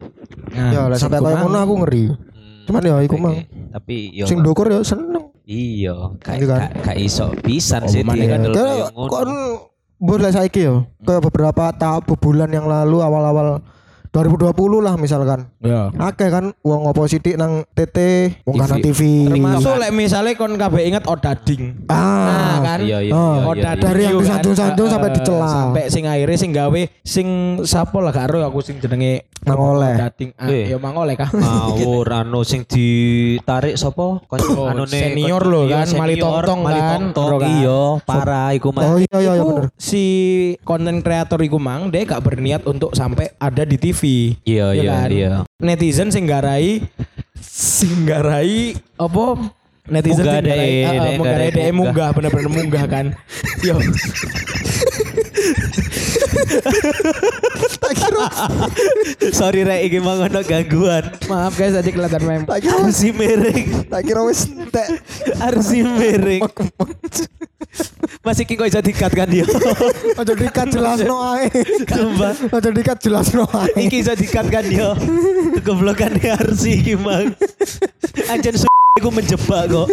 Nah, 0.52 0.70
Ya 0.70 0.82
lah 0.86 0.98
sing 1.00 1.08
sampai 1.08 1.20
kayak 1.24 1.40
ngono 1.40 1.58
aku 1.58 1.74
ngeri. 1.82 2.06
Hmm, 2.12 2.64
Cuman 2.68 2.82
ya 2.82 2.96
iku 3.00 3.16
mang. 3.18 3.36
Tapi 3.72 3.96
yo 4.12 4.26
Sing 4.28 4.40
dokur 4.40 4.68
ya 4.68 4.84
seneng. 4.84 5.32
iya, 5.44 5.96
kayak 6.20 6.36
Iya 6.36 6.46
kan? 6.46 6.60
gak 6.60 6.72
gak 6.84 6.98
iso 6.98 7.26
pisan 7.40 7.82
sih 7.86 8.00
dia 8.02 8.12
ya? 8.14 8.28
kan 8.30 8.40
Kayak 8.46 8.88
kon 8.94 9.30
bos 9.98 10.20
lah 10.20 10.32
saiki 10.32 10.68
yo. 10.68 10.84
Kayak 11.02 11.32
beberapa 11.32 11.72
tahap 11.72 12.12
bulan 12.14 12.48
yang 12.48 12.64
lalu 12.64 13.00
awal-awal 13.00 13.64
2020 14.14 14.54
lah 14.78 14.94
misalkan. 14.94 15.50
Ya. 15.58 15.90
Akeh 15.98 16.30
kan 16.30 16.54
uang 16.62 16.86
opo 16.86 17.10
sithik 17.10 17.34
nang 17.34 17.66
TT, 17.74 17.98
wong 18.46 18.62
kan 18.62 18.78
TV. 18.78 18.94
TV. 18.94 19.02
Termasuk 19.26 19.74
lek 19.74 19.90
misalnya 19.90 20.38
kon 20.38 20.54
kabeh 20.54 20.86
inget 20.86 21.10
odading. 21.10 21.82
Ah, 21.90 22.22
Nah, 22.24 22.58
kan. 22.62 22.80
Iya 22.86 23.02
iya. 23.02 23.12
Oh, 23.12 23.58
iya, 23.58 23.74
iya, 23.74 23.74
dari 23.74 24.06
iya. 24.06 24.14
yang 24.14 24.22
video 24.22 24.22
disanjung-sanjung 24.22 24.86
kan. 24.86 24.94
sampai 24.94 25.10
Eh, 25.10 25.14
dicela. 25.18 25.48
Sampai 25.50 25.84
sing 25.90 26.04
akhirnya 26.06 26.38
sing 26.38 26.52
gawe 26.54 26.82
sing 27.02 27.28
sapa 27.66 27.98
lah 27.98 28.14
karo 28.14 28.46
aku 28.46 28.62
sing 28.62 28.78
jenenge 28.78 29.26
Mang 29.44 29.60
Oleh. 29.60 29.98
Odading. 29.98 30.30
Ah, 30.38 30.48
Eh. 30.48 30.70
ya 30.70 30.78
Mang 30.78 30.94
Oleh 30.94 31.18
kah? 31.18 31.34
Ngawur 31.34 32.08
anu 32.22 32.46
sing 32.46 32.64
ditarik 32.64 33.76
sapa? 33.76 34.22
Kanca 34.30 34.46
Oh, 34.54 34.70
anune 34.70 34.94
senior 34.94 35.42
lho 35.42 35.66
iya, 35.66 35.82
kan, 35.84 35.98
Mali 35.98 36.16
Tongtong 36.22 36.62
kan. 36.62 37.02
Iya, 37.50 37.82
parah 38.06 38.54
iku 38.54 38.70
mah. 38.70 38.86
Oh 38.86 38.98
iya 39.02 39.18
iya 39.34 39.42
bener. 39.42 39.74
si 39.76 40.04
konten 40.62 41.02
kreator 41.02 41.42
iku 41.42 41.58
mang 41.58 41.90
dia 41.90 42.06
gak 42.06 42.22
berniat 42.22 42.62
untuk 42.64 42.94
sampai 42.94 43.34
ada 43.36 43.66
di 43.66 43.76
TV. 43.76 44.03
Iya 44.44 44.66
Ya 44.72 44.84
iya 44.84 44.94
kan? 44.94 45.10
iya. 45.10 45.30
Netizen 45.58 46.12
sing 46.12 46.26
garai 46.26 46.84
sing 47.40 48.04
garai 48.04 48.76
apa 48.96 49.24
netizen 49.86 50.24
Munggah 50.24 50.36
sing 50.36 50.48
garai 51.24 51.48
deh, 51.50 51.62
munggah. 51.68 51.74
munggah 51.76 52.10
bener-bener 52.12 52.50
munggah 52.50 52.86
kan. 52.88 53.06
Yo. 53.68 53.76
Sorry 59.34 59.64
rek 59.64 59.82
iki 59.88 60.00
mang 60.00 60.22
ono 60.22 60.40
gangguan. 60.42 61.04
Maaf 61.28 61.54
guys 61.56 61.74
tadi 61.74 61.90
kelihatan 61.92 62.22
mem. 62.24 62.42
Tak 62.46 62.60
kira 62.62 62.76
Harus 62.80 62.96
si 62.96 63.10
miring, 63.12 63.68
tak 63.88 64.02
kira 64.04 64.22
wis 64.24 64.48
entek. 64.48 64.88
harus 65.40 65.66
si 65.68 65.80
miring. 65.82 66.42
Masih 68.24 68.46
kiko 68.46 68.64
iso 68.64 68.80
dikat 68.80 69.12
kan 69.12 69.26
dia. 69.28 69.44
Aja 70.20 70.34
dikat 70.38 70.68
jelasno 70.70 71.16
ae. 71.34 71.50
Sumpah. 71.90 72.34
Aja 72.54 72.70
dikat 72.70 72.98
jelasno 73.02 73.44
ae. 73.50 73.90
Iki 73.90 73.98
iso 74.00 74.14
dikat 74.14 74.48
kan 74.48 74.64
dia. 74.64 74.94
Kegoblokan 75.60 76.22
harus 76.22 76.64
iki 76.64 76.94
mang. 76.96 77.34
Anjen 78.30 78.56
su 78.56 78.68
iku 79.02 79.10
menjebak 79.10 79.74
kok. 79.74 79.88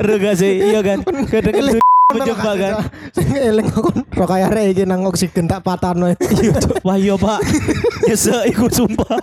Ero 0.00 0.14
gak 0.16 0.34
sih? 0.40 0.72
Iya 0.72 0.80
kan? 0.80 0.98
Kadang 1.28 1.76
menjebak 2.14 2.54
kan. 2.54 2.72
Sing 3.10 3.26
eling 3.34 3.66
aku 3.66 3.90
rok 4.14 4.28
kaya 4.30 4.46
rek 4.46 4.66
iki 4.74 4.84
nang 4.86 5.02
oksigen 5.02 5.50
tak 5.50 5.66
patano. 5.66 6.14
Wah 6.86 6.94
iya 6.94 7.18
pak. 7.18 7.42
Nyesek 8.06 8.54
iku 8.54 8.70
sumpah. 8.70 9.18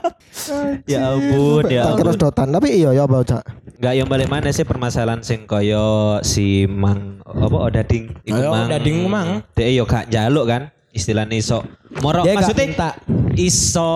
Ya 0.83 1.15
ampun 1.15 1.63
ya 1.71 1.95
ampun. 1.95 2.11
sedotan, 2.11 2.51
tapi 2.51 2.83
iya 2.83 2.91
ya 2.91 3.07
apa 3.07 3.23
Cak? 3.23 3.43
Gak 3.79 3.93
yang 3.99 4.07
balik 4.07 4.27
mana 4.27 4.51
sih 4.51 4.67
permasalahan 4.67 5.23
sing 5.23 5.43
koyo 5.43 6.19
si 6.23 6.67
mang 6.67 7.19
Apa 7.23 7.71
odading? 7.71 8.15
Iku 8.27 8.39
Ayo, 8.39 8.51
mang. 8.51 8.67
Odading 8.67 8.97
mang. 9.07 9.29
Dia 9.55 9.71
yo 9.71 9.83
gak 9.87 10.11
jaluk 10.11 10.47
kan 10.47 10.72
Istilahnya 10.93 11.35
iso 11.41 11.65
Moro 11.99 12.21
Dia 12.21 12.37
gak 12.37 12.53
maksudnya 12.53 12.65
minta. 12.69 12.89
Iso 13.33 13.91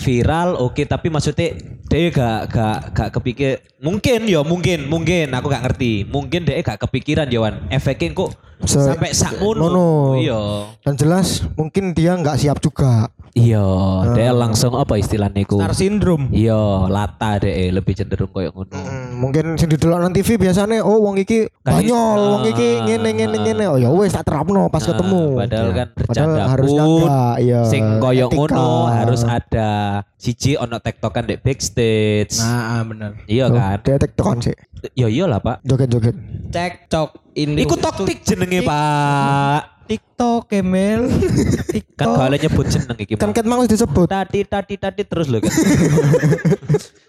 viral 0.00 0.56
oke 0.56 0.88
Tapi 0.88 1.12
maksudnya 1.12 1.52
Dia 1.84 2.08
gak, 2.08 2.40
gak, 2.48 2.78
gak 2.96 3.10
kepikir 3.20 3.60
Mungkin 3.84 4.24
yo 4.24 4.40
mungkin 4.42 4.88
Mungkin 4.88 5.30
aku 5.36 5.52
gak 5.52 5.68
ngerti 5.68 6.08
Mungkin 6.08 6.48
dia 6.48 6.64
gak 6.64 6.80
kepikiran 6.88 7.28
Jawan 7.28 7.68
Efeknya 7.68 8.16
kok 8.16 8.32
Sampai 8.64 9.12
sak 9.12 9.36
Ngono. 9.36 9.68
ngono 9.68 9.88
Iya 10.16 10.40
Dan 10.80 10.96
jelas 10.96 11.44
mungkin 11.60 11.92
dia 11.92 12.16
nggak 12.16 12.40
siap 12.40 12.58
juga. 12.64 13.12
Iya 13.34 13.66
Dia 14.14 14.30
langsung 14.30 14.78
apa 14.78 14.94
istilahnya 14.94 15.42
iku 15.42 15.58
Star 15.58 15.74
syndrome. 15.74 16.30
Iya, 16.30 16.86
lata 16.86 17.42
deh, 17.42 17.74
lebih 17.74 17.90
cenderung 17.92 18.30
koyo 18.30 18.54
ngono. 18.54 18.70
Hmm, 18.70 19.18
mungkin 19.18 19.58
sing 19.58 19.66
didelok 19.66 19.98
nang 19.98 20.14
TV 20.14 20.38
biasanya 20.38 20.86
oh 20.86 21.02
wong 21.02 21.18
iki 21.18 21.50
Kayak- 21.50 21.82
banyol, 21.82 22.20
wong 22.30 22.44
iki 22.46 22.68
Ah, 22.78 22.86
ngene 22.86 23.10
ngene 23.10 23.36
ngene. 23.42 23.64
Oh 23.66 23.74
ya 23.74 23.90
wis 23.90 24.14
tak 24.14 24.30
terapno 24.30 24.70
pas 24.70 24.78
Nah, 24.78 24.88
ketemu. 24.88 25.22
Padahal 25.34 25.68
kan 25.68 25.88
Padahal 25.90 26.06
bercanda 26.06 26.42
harusnya 26.46 26.84
pun, 26.84 26.94
enggak, 27.02 27.34
iya. 27.42 27.60
sing 27.66 27.82
koyo 27.98 28.26
ngono 28.30 28.66
harus 28.86 29.22
ada 29.26 29.70
siji 30.14 30.54
ono 30.54 30.78
tektokan 30.78 31.26
di 31.26 31.34
backstage. 31.34 32.38
Nah, 32.38 32.78
ah, 32.78 32.82
bener. 32.86 33.10
iya 33.26 33.50
Oh, 33.50 33.58
kan? 33.58 33.82
Dia 33.82 33.98
tektokan 33.98 34.38
sih. 34.40 34.54
Ya 34.94 35.10
iyalah, 35.10 35.40
Pak. 35.40 35.64
Joget-joget. 35.66 36.14
Cek 36.52 36.86
cok 36.86 37.34
ini. 37.34 37.66
Iku 37.66 37.74
toktik 37.74 38.22
jenenge, 38.22 38.62
Pak. 38.62 39.73
TikTok 39.84 40.48
Emil. 40.50 41.06
Kan 41.98 42.06
Oh. 42.06 42.18
kalau 42.18 42.34
nyebut 42.34 42.66
jeneng 42.66 42.98
iki. 42.98 43.14
Kan 43.14 43.30
ket 43.30 43.46
wis 43.46 43.70
disebut. 43.70 44.06
Tadi 44.06 44.42
tadi 44.42 44.74
tadi 44.74 45.02
terus 45.02 45.30
loh 45.30 45.38
kan. 45.38 45.50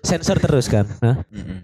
Sensor 0.05 0.37
terus 0.37 0.69
kan. 0.69 0.85
Hah? 1.01 1.17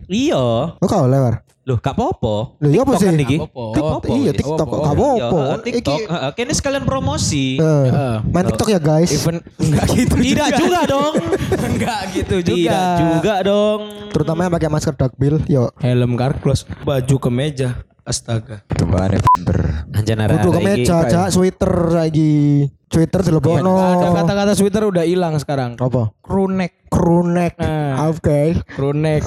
Iya. 0.07 0.73
Oh 0.73 0.87
kau 0.87 1.05
lewat. 1.05 1.45
Loh, 1.61 1.77
gak 1.77 1.93
apa-apa. 1.93 2.57
Lho, 2.57 2.73
iya 2.73 2.81
apa 2.81 2.97
TikTok 2.97 3.01
sih? 3.05 3.05
kan? 3.05 3.37
Apa-apa. 3.37 3.63
Gak 3.69 3.83
apa-apa. 3.85 4.13
Iya. 4.17 4.31
TikTok 4.33 4.65
kok 4.65 4.79
gak 4.81 4.95
Iya, 4.97 4.97
apa-apa. 4.97 5.41
TikTok. 5.61 5.99
Kini 6.33 6.53
sekalian 6.57 6.83
promosi. 6.83 7.45
Heeh. 7.61 8.15
main 8.25 8.45
TikTok 8.49 8.69
ya 8.73 8.79
guys. 8.81 9.13
Even 9.13 9.37
enggak 9.61 9.85
gitu 9.93 10.15
Tidak 10.17 10.49
juga 10.57 10.79
dong. 10.89 11.13
enggak 11.69 11.99
gitu 12.11 12.35
juga. 12.41 12.57
Tidak 12.57 12.89
juga 12.97 13.35
dong. 13.45 13.79
Terutama 14.09 14.39
yang 14.41 14.53
pakai 14.57 14.69
masker 14.73 14.95
dark 14.97 15.13
bill, 15.15 15.37
yo. 15.45 15.69
Helm 15.77 16.17
karklos, 16.17 16.65
baju 16.81 17.15
kemeja. 17.21 17.77
Astaga. 18.01 18.65
Kembali 18.65 19.21
bener. 19.21 19.85
Anjan 19.93 20.17
arek. 20.25 20.41
Kudu 20.41 20.51
kemeja, 20.57 21.05
jak 21.05 21.29
sweater 21.29 21.73
saiki. 21.93 22.65
Sweater 22.89 23.21
dilebokno. 23.21 23.77
Ada 23.77 24.07
kata-kata 24.25 24.51
Twitter 24.57 24.83
udah 24.89 25.05
hilang 25.05 25.37
sekarang. 25.37 25.77
Apa? 25.77 26.11
Crewneck, 26.25 26.89
Crewneck. 26.89 27.55
Nah. 27.61 28.09
Oke. 28.11 28.57
crewneck. 28.73 29.23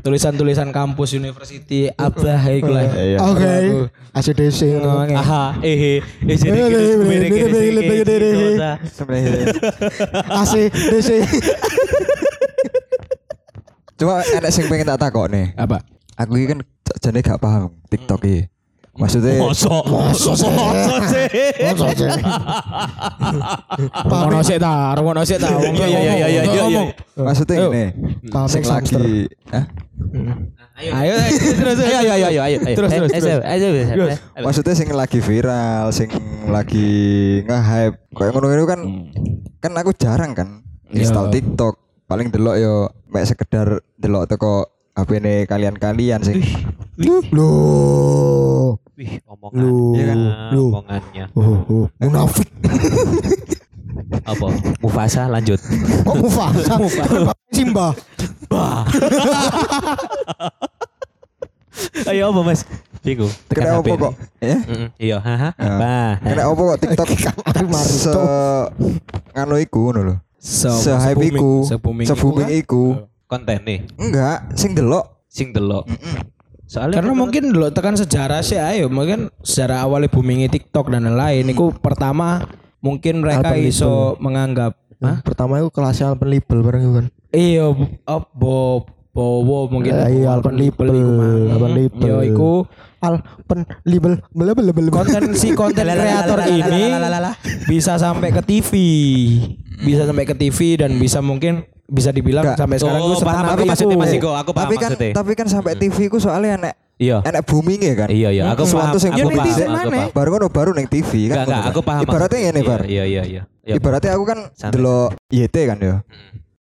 Tulisan-tulisan 0.00 0.70
kampus 0.70 1.12
university 1.18 1.90
apa 1.90 2.38
iku 2.54 2.70
lah. 2.70 2.86
Iya. 2.96 3.18
Oke. 3.28 3.54
ACDC. 4.14 4.78
Aha, 5.18 5.58
eh, 5.60 6.00
eh, 6.00 6.36
Sebenarnya 8.88 9.52
ACDC. 10.32 11.10
cuma 13.98 14.22
enak 14.22 14.50
sing 14.54 14.70
pengen 14.70 14.86
tak 14.94 15.02
takok 15.02 15.26
nih. 15.28 15.50
Apa? 15.58 15.82
Aku 16.14 16.38
ini 16.38 16.46
kan 16.46 16.58
jane 16.96 17.20
gak 17.20 17.40
paham 17.40 17.76
TikTok 17.88 18.22
iki. 18.24 18.48
Maksudnya 18.98 19.38
Mosok, 19.38 19.86
mosok, 19.86 20.34
mosok 20.58 21.02
sih. 21.06 21.26
Masa 21.70 21.86
sih? 21.94 22.22
Ngono 24.10 24.38
sih 24.42 24.56
ta, 24.58 24.74
ngono 24.98 25.22
sih 25.22 25.38
ta. 25.38 25.48
Iya, 25.54 25.86
iya, 25.86 26.00
iya, 26.02 26.26
iya, 26.26 26.42
iya, 26.42 26.62
iya. 26.66 26.82
maksudnya 27.14 27.56
ini 27.70 27.84
sing 28.50 28.62
lagi? 28.66 29.30
Ayo, 30.78 30.94
ayo, 30.94 31.14
terus, 31.58 31.78
Ayo, 31.82 31.98
ayo, 31.98 32.12
ayo, 32.14 32.26
ayo, 32.30 32.40
ayo. 32.42 32.58
Terus, 32.74 32.90
terus, 32.90 33.10
Eh, 33.10 33.18
terus. 33.18 33.42
eh, 33.42 33.50
ayo, 33.50 33.66
ayo, 33.70 34.04
ayo. 34.06 34.44
Maksudnya 34.46 34.74
sing 34.78 34.88
lagi 34.94 35.18
viral, 35.18 35.90
sing 35.90 36.10
lagi 36.46 36.90
nge-hype. 37.46 37.96
Kayak 38.14 38.30
ngono-ngono 38.34 38.64
kan 38.66 38.80
kan 39.58 39.72
aku 39.74 39.90
jarang 39.94 40.34
kan 40.34 40.62
install 40.90 41.30
Iya. 41.30 41.34
TikTok. 41.38 41.74
Paling 42.06 42.30
delok 42.30 42.56
yo 42.58 42.74
mek 43.10 43.26
sekedar 43.26 43.78
delok 43.94 44.26
teko 44.26 44.77
HP 44.98 45.10
ne 45.22 45.46
kalian-kalian 45.46 46.20
sing 46.26 46.42
Loh. 47.30 48.74
Wih, 48.98 49.22
omongan. 49.30 49.62
Lu, 49.62 49.94
Iya 49.94 50.04
kan? 50.10 50.18
lu. 50.50 50.64
Omongannya. 50.74 51.24
Oh, 51.38 51.62
oh. 51.70 51.86
Munafik. 52.02 52.50
Apa? 54.26 54.46
Mufasa 54.82 55.30
lanjut. 55.30 55.62
Kok 56.02 56.16
Mufasa? 56.18 56.74
Simba. 57.54 57.94
Ayo 62.10 62.34
apa 62.34 62.40
mas? 62.42 62.66
Bingung. 63.06 63.30
Kena 63.46 63.78
nih. 63.78 63.94
kok? 63.94 64.12
Ya? 64.42 64.56
Iya, 64.98 65.16
haha. 65.22 65.54
Nah, 65.54 65.78
Bah. 65.78 66.12
Kena 66.18 66.42
apa 66.50 66.58
kok 66.66 66.78
TikTok 66.82 67.08
se 67.78 68.10
nganu 69.30 69.54
iku 69.62 69.78
ngono 69.86 70.00
lho. 70.02 70.14
Se 70.42 70.90
hype 70.90 71.30
iku, 71.30 71.62
se 71.62 71.78
booming 71.78 72.50
iku. 72.50 73.06
Konten 73.28 73.60
nih, 73.62 73.84
Enggak, 74.00 74.56
sing 74.56 74.72
delok. 74.72 75.20
sing 75.28 75.52
delok. 75.52 75.84
Soalnya 76.64 77.00
Karena 77.00 77.12
mungkin 77.12 77.52
dulu 77.52 77.68
tekan 77.68 77.96
sejarah 77.96 78.40
sih 78.40 78.56
ayo 78.56 78.88
mungkin 78.88 79.28
sejarah 79.40 79.84
awalnya 79.84 80.08
boomingnya 80.08 80.48
TikTok 80.48 80.88
dan 80.88 81.04
lain-lain 81.04 81.48
itu 81.48 81.72
pertama 81.80 82.44
mungkin 82.80 83.20
mereka 83.20 83.52
Alpen 83.52 83.64
iso 83.64 84.16
menganggap 84.20 84.76
Hah? 84.98 85.22
Pertama 85.24 85.60
itu 85.60 85.70
kelasnya 85.70 86.12
Alpen 86.12 86.28
Libel 86.28 86.58
bareng 86.60 86.82
itu 86.82 86.92
kan. 86.92 87.06
iya 87.30 87.64
oh, 87.68 88.22
bo 88.34 88.84
bowo 89.12 89.70
mungkin 89.70 89.96
Eh, 89.96 90.20
iya, 90.20 90.36
Alpen 90.36 90.56
mang. 90.56 91.52
Alpen 91.52 91.72
Libel. 91.72 92.04
Yo 92.04 92.18
iku 92.20 92.50
Alpen 92.98 93.64
Libel. 93.84 94.20
Bela 94.34 94.52
bela 94.52 94.72
bela. 94.74 94.90
konten 94.90 95.32
si 95.32 95.54
konten 95.54 95.86
kreator 95.86 96.40
ini 96.48 96.92
bisa 97.64 97.96
sampai 97.96 98.28
ke 98.28 98.42
TV 98.42 98.72
bisa 99.78 100.04
sampai 100.04 100.26
ke 100.26 100.34
TV 100.34 100.76
dan 100.76 100.98
bisa 100.98 101.22
mungkin 101.22 101.62
bisa 101.88 102.12
dibilang 102.12 102.44
Enggak. 102.44 102.60
sampai 102.60 102.76
sekarang 102.76 103.00
Oh, 103.00 103.08
gue 103.10 103.24
paham 103.24 103.44
aku 103.46 103.56
itu. 103.58 103.70
maksudnya 103.72 103.96
Mas 103.96 104.12
Iko, 104.12 104.30
aku 104.30 104.50
paham 104.52 104.62
tapi 104.62 104.74
kan 104.76 104.90
maksudnya. 104.92 105.12
tapi 105.16 105.32
kan 105.32 105.46
sampai 105.48 105.72
TV 105.74 105.96
ku 106.06 106.18
soalnya 106.18 106.52
enek 106.54 106.74
Iya. 106.98 107.22
enek 107.22 107.42
booming 107.44 107.80
ya 107.80 107.94
kan. 107.96 108.08
Iya, 108.10 108.28
iya, 108.28 108.42
aku 108.48 108.62
paham. 108.62 108.68
Sesuatu 108.68 108.96
sing 108.98 109.12
Aku 109.12 109.22
booming. 109.24 109.38
paham. 109.38 109.54
Aku 109.54 109.70
mana? 109.70 109.88
paham. 109.88 110.10
Baru 110.12 110.28
ngono 110.30 110.46
baru 110.48 110.70
neng 110.74 110.86
TV 110.86 111.10
kan. 111.26 111.36
Enggak, 111.38 111.46
enggak, 111.46 111.62
aku 111.64 111.80
kan. 111.80 111.88
paham. 111.88 112.02
Ibaratnya 112.02 112.26
maksudnya. 112.34 112.52
ngene, 112.52 112.68
Bar. 112.68 112.80
Iya, 112.84 113.04
iya, 113.06 113.22
iya. 113.24 113.42
Iya, 113.64 113.74
Ibaratnya 113.74 114.10
aku 114.12 114.24
kan 114.24 114.38
delok 114.68 115.08
YT 115.28 115.56
kan 115.64 115.78
ya. 115.78 115.96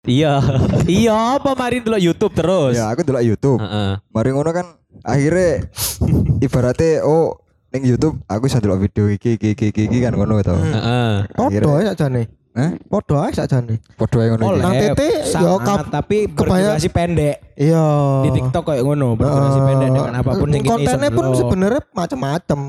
Iya. 0.02 0.34
Iya, 0.98 1.16
apa 1.36 1.52
mari 1.54 1.78
dulu 1.80 1.98
YouTube 1.98 2.34
terus. 2.34 2.74
Ya 2.74 2.88
aku 2.88 3.02
delok 3.02 3.24
YouTube. 3.24 3.60
Heeh. 3.60 3.92
Mari 4.08 4.30
ngono 4.30 4.50
kan 4.50 4.66
akhirnya 5.02 5.66
ibaratnya 6.46 7.02
oh 7.02 7.42
ning 7.70 7.84
YouTube 7.84 8.20
aku 8.26 8.46
bisa 8.46 8.60
delok 8.60 8.78
video 8.80 9.08
iki 9.08 9.36
iki 9.36 9.58
iki 9.58 9.82
iki, 9.82 9.98
kan 10.00 10.14
ngono 10.14 10.38
to. 10.40 10.54
Heeh. 10.54 11.12
Podo 11.34 11.70
aja 11.76 11.98
jane. 11.98 12.30
Hah? 12.52 12.76
Podo 12.92 13.16
aja 13.16 13.48
jane. 13.48 13.80
Padha 13.96 14.18
ae 14.20 14.28
ngono 14.36 14.44
iki. 14.44 14.60
Nang 14.60 14.74
TT, 14.76 15.02
yo, 15.40 15.54
tapi 15.88 16.28
berdurasi 16.28 16.90
pendek 16.92 17.56
Iya. 17.56 17.86
di 18.28 18.30
TikTok 18.36 18.64
kayak 18.68 18.84
ngono 18.84 19.16
berdurasi 19.16 19.60
Eh, 19.60 19.66
pendek 19.72 19.90
dengan 19.96 20.14
apa 20.20 20.32
pun 20.36 20.48
yang 20.52 20.64
kita 20.64 20.72
kontennya 20.76 21.10
pun 21.16 21.26
sebenarnya 21.32 21.82
macam-macam. 21.96 22.60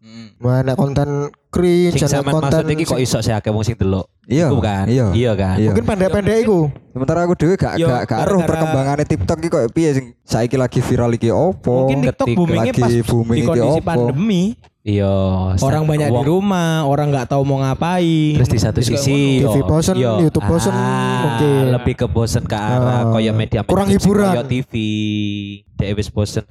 Hmm. 0.00 0.26
Mana 0.36 0.72
konten 0.76 1.08
cringe, 1.48 1.96
Sing 1.96 2.04
ada 2.04 2.20
sampean 2.20 2.34
konten 2.36 2.60
maksud 2.64 2.74
iki 2.76 2.84
kok 2.84 3.00
iso 3.00 3.18
sih 3.24 3.32
akeh 3.32 3.48
wong 3.48 3.64
sing 3.64 3.76
delok. 3.80 4.12
Iya. 4.30 4.46
Iku 4.46 4.58
kan? 4.58 4.84
Iya. 4.86 5.06
Iya 5.10 5.32
kan? 5.34 5.56
Iya. 5.58 5.68
mungkin 5.68 5.84
pendek-pendek 5.84 6.36
iku. 6.40 6.60
Sementara 6.88 7.18
aku 7.22 7.34
dhewe 7.34 7.54
gak 7.54 7.74
gak 7.76 8.02
gak 8.04 8.20
roh 8.24 8.40
perkembangannya 8.40 9.02
TikTok 9.04 9.38
iki 9.38 9.48
koyo 9.48 9.68
piye 9.68 9.90
sing 9.92 10.06
saiki 10.22 10.54
lagi 10.54 10.78
viral 10.78 11.10
iki 11.10 11.28
opo. 11.28 11.86
mungkin 11.86 12.02
TikTok 12.04 12.26
boomingnya 12.32 12.70
lagi 12.70 12.80
pas 12.80 12.94
booming 13.04 13.36
di 13.36 13.42
kondisi 13.44 13.70
opo. 13.76 13.84
pandemi 13.84 14.42
Iya. 14.80 15.12
orang 15.56 15.82
banyak 15.84 16.08
di 16.08 16.14
wong- 16.16 16.26
rumah 16.26 16.82
orang 16.84 17.06
nggak 17.10 17.26
tahu 17.28 17.42
mau 17.44 17.60
ngapain 17.60 18.32
Terus 18.34 18.48
di 18.48 18.58
satu 18.58 18.80
sisi. 18.80 19.38
TV 19.38 19.56
bosen, 19.62 19.94
yo, 19.94 20.18
YouTube 20.20 20.42
bosen, 20.42 20.72
ah, 20.72 21.20
mungkin. 21.20 21.62
lebih 21.70 21.94
ke 21.96 22.06
bosen 22.06 22.42
ke 22.42 22.56
arah 22.56 23.04
Ah, 23.04 23.12
koyo 23.12 23.30
media 23.32 23.60
kurang 23.62 23.86
hiburan. 23.86 24.30
koyo 24.32 24.42
TV 24.48 24.72
wis 25.92 26.08
bosen 26.08 26.42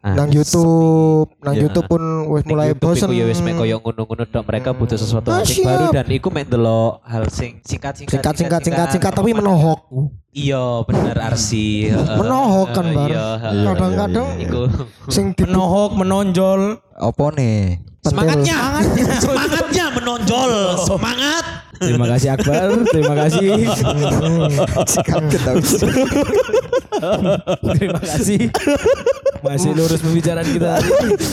Ah, 0.00 0.18
Nang 0.18 0.34
YouTube, 0.34 1.30
nang 1.38 1.54
Iya. 1.54 1.62
YouTube 1.62 1.86
pun 1.86 2.02
wis 2.28 2.42
mulai 2.42 2.74
YouTube 2.74 2.90
bosen. 2.90 3.06
iku 3.06 3.14
ya 3.14 3.24
wis 3.24 3.38
mek 3.38 3.54
koyo 3.54 3.78
ngono-ngono 3.78 4.26
dok 4.26 4.42
mereka 4.42 4.74
butuh 4.74 4.98
sesuatu 4.98 5.30
Ah, 5.30 5.38
hal 5.38 5.46
sing 5.46 5.62
baru 5.62 5.94
dan 5.94 6.06
iku 6.08 6.26
mek 6.28 6.46
delok 6.48 6.98
hal 7.04 7.21
sing 7.28 7.60
singkat-singkat 7.62 8.10
Singkat 8.18 8.34
singkat 8.34 8.60
singkat 8.64 8.88
singkat 8.90 9.12
tapi 9.12 9.30
menohok. 9.36 9.86
Iya 10.32 10.80
bener 10.88 11.16
Arsi. 11.20 11.92
Menohok 12.18 12.68
kan, 12.72 12.86
Heeh, 12.88 12.96
Bar. 12.96 13.08
Iya 13.12 13.26
heeh. 13.36 13.64
Kadang-kadang 13.68 14.28
Iku 14.40 14.62
sing 15.14 15.36
menohok 15.36 15.90
menonjol. 15.94 16.80
Opo 16.98 17.28
nih? 17.34 17.92
semangatnya. 18.02 18.82
Semangatnya 19.22 19.86
menonjol. 19.94 20.52
Semangat. 20.82 21.44
Terima 21.78 22.06
kasih 22.10 22.28
Akbar. 22.34 22.68
Terima 22.90 23.14
kasih. 23.14 23.50
Terima 27.62 28.00
kasih 28.02 28.50
masih 29.42 29.70
lurus 29.72 29.98
pembicaraan 29.98 30.46
kita 30.46 30.78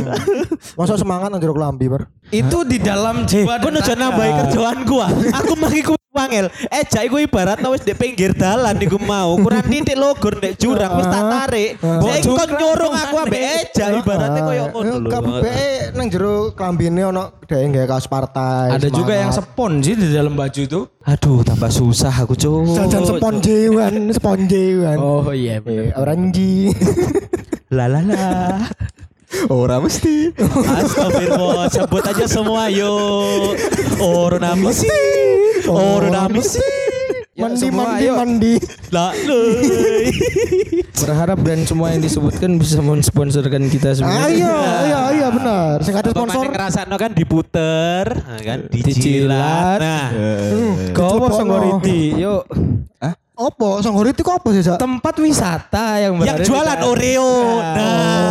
Masa 0.80 0.96
semangat 0.96 1.30
nang 1.30 1.40
jero 1.40 1.54
kelambi, 1.54 1.86
Bar. 1.88 2.10
itu 2.30 2.58
di 2.64 2.78
dalam 2.78 3.24
jiwa 3.24 3.58
Aku 3.58 3.70
nuju 3.70 3.94
nambahi 3.94 4.32
kerjaan 4.44 4.78
gua. 4.84 5.08
Aku 5.34 5.54
mari 5.56 5.82
ku 5.82 5.94
wangel. 6.10 6.46
Eh 6.68 6.84
jak 6.84 7.04
iku 7.04 7.18
ibarat 7.18 7.58
wis 7.66 7.82
di 7.82 7.92
pinggir 7.92 8.32
dalan 8.32 8.78
iku 8.78 8.98
mau. 8.98 9.34
Kurang 9.36 9.66
titik 9.66 9.96
logor 9.96 10.38
ndek 10.38 10.56
jurang 10.56 10.94
wis 10.96 11.08
tak 11.08 11.24
tarik. 11.26 11.70
Saiki 11.80 12.30
kok 12.30 12.50
nyorong 12.52 12.94
aku 12.94 13.16
ambek 13.20 13.42
eja 13.42 13.86
ibaratnya 13.94 14.42
koyo 14.42 14.64
ngono 14.70 14.94
lho. 15.00 15.10
Kabeh 15.10 15.66
nang 15.92 16.08
jero 16.08 16.34
kelambine 16.52 17.02
ono 17.04 17.24
dhek 17.42 17.60
nggawe 17.66 17.88
kaos 17.88 18.06
partai. 18.06 18.78
ada 18.78 18.88
juga 18.88 19.14
yang 19.16 19.32
sepon 19.32 19.80
sih 19.80 19.96
di 19.96 20.08
dalam 20.10 20.34
baju 20.34 20.62
itu 20.62 20.82
Aduh 21.02 21.42
tambah 21.42 21.68
susah 21.68 22.14
aku 22.14 22.34
cuk. 22.34 22.78
jajan 22.78 23.04
sponjewan, 23.04 23.94
sponjewan. 24.12 24.98
oh 24.98 25.32
iya 25.32 25.58
Eh, 25.60 25.92
oranji. 25.94 26.70
La 27.70 27.86
la 27.86 28.02
la. 28.02 28.66
Ora 29.54 29.78
mesti. 29.78 30.34
Astagfirullah, 30.74 31.70
sebut 31.70 32.02
aja 32.02 32.26
semua 32.26 32.66
yuk. 32.74 33.54
Orang 34.02 34.58
misi. 34.58 34.90
Orang 35.70 36.34
misi. 36.34 36.58
mandi 37.40 37.72
semua, 37.72 37.96
mandi 37.96 38.04
ayo. 38.04 38.14
mandi. 38.20 38.54
Lah 38.92 39.14
berharap 41.00 41.40
brand 41.40 41.64
semua 41.64 41.96
yang 41.96 42.04
disebutkan 42.04 42.60
bisa 42.60 42.84
mensponsorkan 42.84 43.72
kita 43.72 43.96
semua 43.96 44.28
Ayo, 44.28 44.52
iya 44.84 45.02
iya 45.16 45.28
benar. 45.32 45.80
Sing 45.80 45.96
ada 45.96 46.12
sponsor. 46.12 46.44
mana 46.44 46.52
ngerasakno 46.52 46.96
kan 47.00 47.12
diputer, 47.16 48.06
nah, 48.12 48.40
kan 48.44 48.60
Dijilat. 48.68 48.92
dijilat. 48.92 49.80
Nah, 49.80 50.08
Kau 50.92 51.16
mau 51.16 51.32
Dicoba, 51.32 51.38
songgoriti 51.40 52.20
yuk 52.20 52.44
Opo? 53.40 53.80
Songgoriti 53.80 54.20
kok 54.20 54.44
apa 54.44 54.52
sih, 54.52 54.60
tempat 54.76 55.16
wisata 55.16 55.96
yang 55.96 56.20
yang 56.20 56.36
berada 56.36 56.44
di 56.44 56.48
jualan 56.52 56.80
Oreo. 56.84 57.32
Nah. 57.64 58.28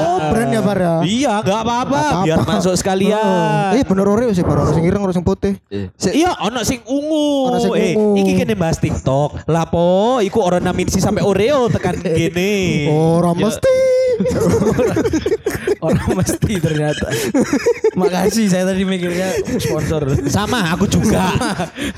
Oh, 0.00 0.18
brand 0.26 0.50
ya 0.50 0.58
Bar 0.60 0.78
ya. 0.78 0.94
Iya, 1.06 1.32
enggak 1.38 1.60
apa-apa, 1.62 2.02
biar 2.26 2.38
masuk 2.42 2.74
sekalian. 2.74 3.78
Eh 3.78 3.86
bener 3.86 4.10
Oreo 4.10 4.34
sih 4.34 4.42
Bar, 4.42 4.66
Ono 4.66 4.74
sing 4.74 4.82
ireng, 4.82 5.06
ono 5.06 5.14
sing 5.14 5.22
putih. 5.22 5.54
Sik, 5.94 6.10
Iya, 6.10 6.34
ono 6.42 6.66
sing 6.66 6.82
ungu. 6.82 7.30
Ono 7.46 7.58
sing 7.62 7.72
eh, 7.78 7.94
ungu. 7.94 8.18
iki 8.18 8.32
kene 8.34 8.58
bahas 8.58 8.82
TikTok. 8.82 9.46
Lapo, 9.46 10.18
iku 10.18 10.42
orang 10.42 10.66
naminsi 10.66 10.98
sampai 10.98 11.22
Oreo 11.22 11.70
tekan 11.70 11.94
gini. 12.18 12.90
Ora 12.90 13.30
Ya, 13.30 13.46
mesti. 13.46 13.76
Orang 15.80 16.12
mesti 16.12 16.60
ternyata. 16.60 17.08
Makasih 17.96 18.52
saya 18.52 18.68
tadi 18.68 18.84
mikirnya 18.84 19.32
sponsor. 19.56 20.12
Sama, 20.28 20.76
aku 20.76 20.84
juga. 20.84 21.32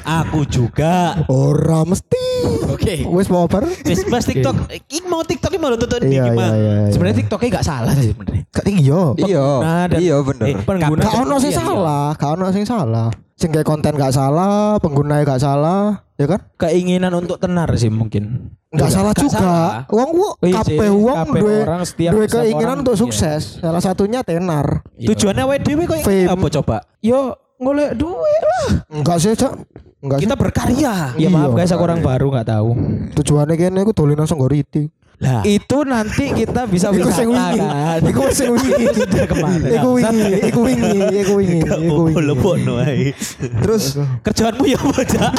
aku 0.06 0.47
juga. 0.47 1.18
Ora 1.26 1.82
mesti. 1.82 2.42
Oke. 2.75 2.95
Wes 3.05 3.29
mau 3.29 3.45
bar? 3.45 3.64
Wis 3.69 4.02
bahas 4.07 4.25
TikTok. 4.25 4.55
Iki 4.69 4.99
mau 5.05 5.23
TikTok 5.23 5.50
iki 5.50 5.59
mau 5.59 5.71
tutup 5.73 6.00
Iya 6.00 6.29
iya 6.29 6.49
iya. 6.52 6.75
Sebenarnya 6.88 7.17
TikToknya 7.21 7.49
gak 7.55 7.67
salah 7.67 7.93
sih 7.95 8.11
sebenarnya. 8.11 8.43
Gak 8.49 8.67
iya. 8.67 9.00
Iya, 9.19 9.47
Nah, 9.59 9.85
dan- 9.87 10.00
iya 10.00 10.17
bener. 10.19 10.47
Eh, 10.47 10.57
pengguna 10.59 11.02
Gak 11.02 11.14
ono 11.19 11.37
sing 11.37 11.49
iya, 11.49 11.59
iya. 11.59 11.67
salah, 11.67 12.07
gak 12.14 12.31
ono 12.33 12.47
sing 12.50 12.64
salah. 12.64 13.09
Sing 13.33 13.49
gawe 13.49 13.64
konten 13.64 13.93
gak 13.95 14.12
salah, 14.12 14.76
pengguna 14.79 15.21
gak 15.23 15.41
salah, 15.41 15.83
ya 16.14 16.26
kan? 16.26 16.41
Keinginan 16.57 17.11
untuk 17.12 17.37
tenar 17.37 17.67
sih 17.75 17.88
mungkin. 17.88 18.55
Enggak 18.69 18.88
salah 18.88 19.12
Gak 19.12 19.21
juga. 19.21 19.37
salah. 19.37 19.71
Uang 19.91 20.11
Oh 20.14 20.33
iya 20.41 20.55
kabeh 20.59 20.79
sih, 20.81 20.97
duwe 21.35 21.57
orang 21.61 21.83
setiap- 21.85 22.12
duwe 22.12 22.25
setiap 22.25 22.41
keinginan 22.41 22.69
orang, 22.71 22.83
untuk 22.83 22.95
iya. 22.95 23.02
sukses. 23.02 23.43
Salah 23.59 23.83
satunya 23.83 24.21
tenar. 24.23 24.87
Tujuannya 24.97 25.45
awake 25.45 25.62
dhewe 25.62 25.85
kok 25.85 25.99
apa 26.02 26.47
coba? 26.61 26.76
Yo 26.99 27.37
ngolek 27.62 27.90
duit 27.95 28.42
lah. 28.42 28.69
Enggak 28.90 29.16
sih, 29.23 29.33
Cak. 29.33 29.54
Enggak 30.02 30.19
sih. 30.19 30.26
Kita 30.26 30.35
berkarya. 30.35 30.95
Ya 31.14 31.28
maaf 31.31 31.54
Iya. 31.54 31.57
guys 31.57 31.71
aku 31.71 31.85
orang 31.87 32.02
baru 32.02 32.26
nggak 32.28 32.49
tahu. 32.50 32.71
Tujuannya 33.14 33.54
kene 33.54 33.81
aku 33.81 33.95
dolinan 33.95 34.26
songgoriti. 34.26 34.90
Lah, 35.23 35.47
Itu 35.47 35.87
nanti 35.87 36.35
kita 36.35 36.67
bisa 36.67 36.91
Iku 36.91 36.99
wisata 36.99 37.14
sing 37.14 37.29
wingi. 37.31 37.59
kan. 37.62 38.00
Iku 38.02 38.23
sing 38.29 38.50
wingi. 38.50 38.85
Sudah 38.91 39.25
kemarin. 39.25 39.71
Iku 39.71 39.88
wingi, 39.95 40.23
iku 40.43 40.61
wingi, 40.61 40.91
iku 41.14 41.33
wingi, 41.38 41.61
iku 41.62 42.00
wingi. 42.11 42.23
lebokno 42.26 42.75
ae. 42.76 43.14
Terus 43.62 43.85
Kerjaanmu 44.21 44.64
ya 44.67 44.79
bocah. 44.79 45.31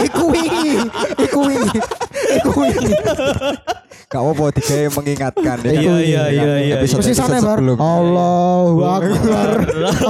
Iku 0.00 0.24
wingi, 0.32 0.70
iku 1.20 1.40
wingi, 1.44 1.78
iku 2.34 2.50
wingi. 2.56 2.92
gak 4.06 4.22
apa-apa 4.22 4.54
digawe 4.54 4.86
mengingatkan 4.94 5.56
ya. 5.60 5.72
Iya, 5.74 5.94
iya, 5.98 6.24
iya, 6.30 6.52
iya. 6.56 6.74
Episode- 6.78 7.02
Mesti 7.02 7.12
episode 7.12 7.36
bar. 7.36 7.58
sebelumnya. 7.58 7.82
Allahu 7.82 8.76
Akbar. 8.80 9.50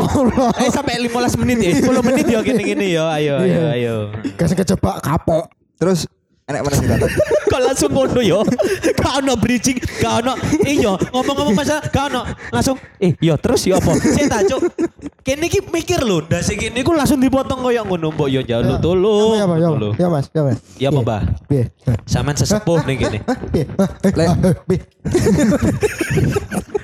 Allah. 0.06 0.48
Eh 0.60 0.70
sampai 0.70 0.94
15 1.02 1.34
menit 1.34 1.56
ya, 1.58 1.70
10 1.80 2.04
menit 2.04 2.26
ya 2.28 2.38
gini-gini 2.40 2.86
ya. 2.92 3.10
Ayo, 3.10 3.34
ayo, 3.40 3.62
ayo. 3.72 3.94
Kasih 4.36 4.54
kejebak 4.54 5.00
kapok. 5.00 5.48
Terus 5.76 6.04
enek 6.46 6.62
mana 6.62 6.78
datang? 6.78 7.10
Kok 7.50 7.60
langsung 7.62 7.90
ngono 7.90 8.22
yo. 8.22 8.46
Gak 8.94 9.12
ono 9.18 9.34
bridging, 9.34 9.82
gak 9.98 10.22
ono. 10.22 10.38
Iya, 10.62 10.94
ngomong-ngomong 11.10 11.58
masalah 11.58 11.82
gak 11.90 12.06
ono. 12.14 12.22
Langsung 12.54 12.78
eh 13.02 13.18
yo 13.18 13.34
terus 13.34 13.66
yo 13.66 13.74
apa? 13.82 13.98
Saya 13.98 14.30
tak 14.30 14.42
cuk. 14.54 14.62
Kene 15.26 15.50
iki 15.50 15.58
mikir 15.74 16.06
lho, 16.06 16.22
ndak 16.22 16.46
sing 16.46 16.54
kene 16.54 16.86
iku 16.86 16.94
langsung 16.94 17.18
dipotong 17.18 17.66
koyo 17.66 17.82
ngono 17.82 18.14
mbok 18.14 18.30
yo 18.30 18.46
tolong. 18.78 19.34
Ya, 19.34 19.42
Mas, 19.50 19.58
ya, 19.58 19.68
Tolong. 19.74 19.90
Mas. 19.90 19.98
Ya, 19.98 20.06
Mas, 20.06 20.26
ya, 20.30 20.42
Mas. 20.46 20.58
Ya 20.78 20.88
apa, 20.94 21.00
Mbah? 21.02 21.22
Piye? 21.50 21.64
Saman 22.06 22.38
sesepuh 22.38 22.78
ning 22.86 23.02
kene. 23.02 23.18
Piye? 23.52 23.66
Piye? 24.70 24.80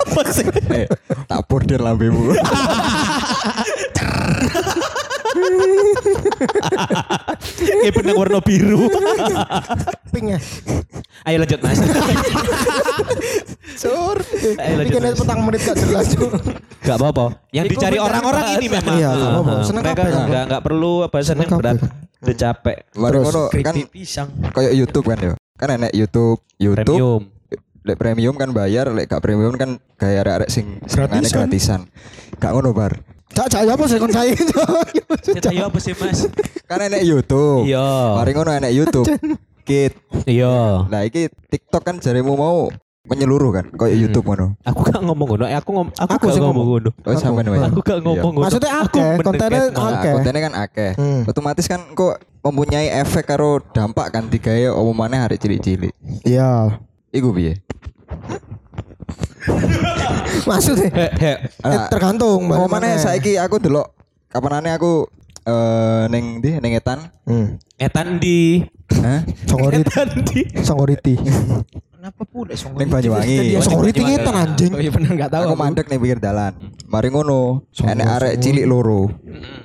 Apa 0.02 0.23
sih? 0.35 0.47
Eh, 0.75 0.90
tak 1.31 1.40
bordir 1.47 1.78
lambemu. 1.78 2.35
Eh 7.82 7.90
benang 7.90 8.16
warna 8.16 8.38
biru. 8.38 8.87
Pink 10.11 10.26
ya. 10.28 10.38
Ayo 11.25 11.37
lanjut 11.38 11.61
Mas. 11.61 11.78
Sur. 13.75 14.16
Ayo, 14.58 14.75
lanjut, 14.76 15.00
Mas. 15.00 15.16
petang 15.16 15.40
menit 15.42 15.61
gak 15.62 15.76
jelas. 15.78 16.06
Gak 16.80 16.96
apa-apa. 16.96 17.26
Yang 17.50 17.66
dicari 17.72 17.99
orang-orang 17.99 18.44
ini 18.56 18.66
memang. 18.68 18.94
Iya, 18.94 19.11
gak 19.11 19.30
apa-apa. 19.30 19.50
Heeh. 19.50 19.64
Seneng 19.64 19.82
Mereka 19.84 20.02
kan? 20.02 20.12
enggak 20.22 20.42
enggak 20.44 20.62
perlu 20.62 20.92
apa 21.02 21.16
seneng 21.18 21.46
Seneng 21.46 21.58
berat. 21.58 21.76
kabeh. 21.76 21.90
Udah 22.22 22.37
capek. 22.37 22.76
Mari 22.92 23.11
Terus, 23.12 23.25
ngono 23.25 23.42
kan 23.50 23.75
pisang. 23.88 24.28
kayak 24.52 24.72
YouTube 24.72 25.06
kan 25.06 25.18
ya. 25.18 25.32
Kan 25.54 25.68
enek 25.72 25.92
YouTube, 25.92 26.38
YouTube 26.56 26.87
Premium. 26.88 27.22
lek 27.82 27.96
premium 27.96 28.34
kan 28.37 28.50
bayar, 28.50 28.87
lek 28.88 29.06
gak 29.06 29.18
premium 29.20 29.50
kan 29.52 29.70
gaya 29.96 30.22
arek-arek 30.22 30.46
sing 30.49 30.78
Gratisan. 30.84 31.30
gratisan. 31.32 31.80
Gak 32.37 32.52
ngono 32.52 32.70
bar. 32.70 32.94
Cak, 33.32 33.46
cak, 33.48 33.62
ya 33.64 33.72
apa 33.72 33.85
sih 33.88 33.96
kon 33.96 34.12
saya? 34.12 34.37
Kita 35.37 35.48
yo 35.50 35.72
apa 35.72 35.78
sih 35.80 35.96
Mas? 35.96 36.28
Kan 36.68 36.85
enek 36.85 37.00
YouTube. 37.00 37.64
Iya. 37.64 38.20
Mari 38.20 38.30
ngono 38.33 38.50
enek 38.52 38.72
YouTube. 38.72 39.09
Kit. 39.62 39.96
Iya. 40.28 40.85
Nah, 40.85 41.00
iki 41.02 41.33
TikTok 41.48 41.80
kan 41.80 41.96
jarimu 41.96 42.37
mau 42.37 42.68
menyeluruh 43.02 43.50
kan, 43.50 43.66
kayak 43.72 43.98
YouTube 43.98 44.28
ngono. 44.28 44.54
Aku 44.62 44.85
gak 44.85 45.00
ngomong 45.00 45.26
ngono. 45.26 45.44
Eh, 45.48 45.57
Aku 45.57 45.70
ngom 45.72 45.88
aku, 45.90 46.12
Aku 46.12 46.24
gak 46.28 46.38
ngomong 46.38 46.66
ngomong. 46.66 46.66
ngono. 46.87 46.90
Oh, 47.02 47.16
sampean 47.16 47.46
wae. 47.48 47.61
Aku 47.66 47.80
gak 47.80 47.98
ngomong 47.98 48.33
ngono. 48.37 48.44
Maksudnya 48.46 48.72
Aku 48.78 48.98
akeh, 49.00 49.12
kontennya 49.18 49.61
Mas. 49.64 49.72
Nah, 49.72 49.90
Akeh. 49.90 50.12
kontennya 50.12 50.40
kan 50.42 50.54
akeh. 50.54 50.90
Hmm. 50.94 51.20
Otomatis 51.24 51.66
kan 51.66 51.80
kok 51.92 52.14
mempunyai 52.42 52.88
efek 53.00 53.24
karo 53.24 53.59
dampak 53.72 54.12
kan 54.12 54.28
digawe 54.28 54.76
omongane 54.76 55.16
hari 55.18 55.35
cilik-cilik. 55.35 55.90
Iya. 56.22 56.78
Iku 57.11 57.33
piye? 57.33 57.59
Maksudnya 60.48 60.88
He, 60.90 61.07
he. 61.18 61.33
eh, 61.46 61.78
tergantung. 61.88 62.46
Omongane 62.46 62.96
mana. 62.96 63.00
saiki 63.00 63.37
aku 63.37 63.59
delok 63.59 63.94
kapanane 64.26 64.72
aku 64.72 65.07
eh 65.42 66.05
ning 66.09 66.38
ndi 66.38 66.59
ning 66.59 66.72
etan. 66.74 67.11
Hmm. 67.26 67.59
Etan 67.76 68.18
di 68.18 68.62
Hah? 68.92 69.24
Songgoriti. 69.48 69.83
Etan 69.88 70.09
di 70.22 70.40
Songgoriti. 70.61 71.14
Kenapa 71.92 72.22
pula 72.26 72.55
song? 72.59 72.74
Ning 72.74 72.90
Banyuwangi. 72.90 73.57
Songgoriti 73.59 74.02
Banyuwangi. 74.02 74.18
ngetan 74.18 74.35
anjing. 74.35 74.72
Oh 74.74 74.81
iya 74.83 74.90
benar 74.90 75.11
enggak 75.14 75.31
tahu. 75.31 75.42
Aku 75.46 75.55
mandek 75.55 75.87
ning 75.87 75.98
pinggir 75.98 76.18
dalan. 76.18 76.52
Mari 76.87 77.09
ngono, 77.09 77.62
enek 77.78 78.07
arek 78.11 78.35
cilik 78.38 78.66
loro. 78.66 79.07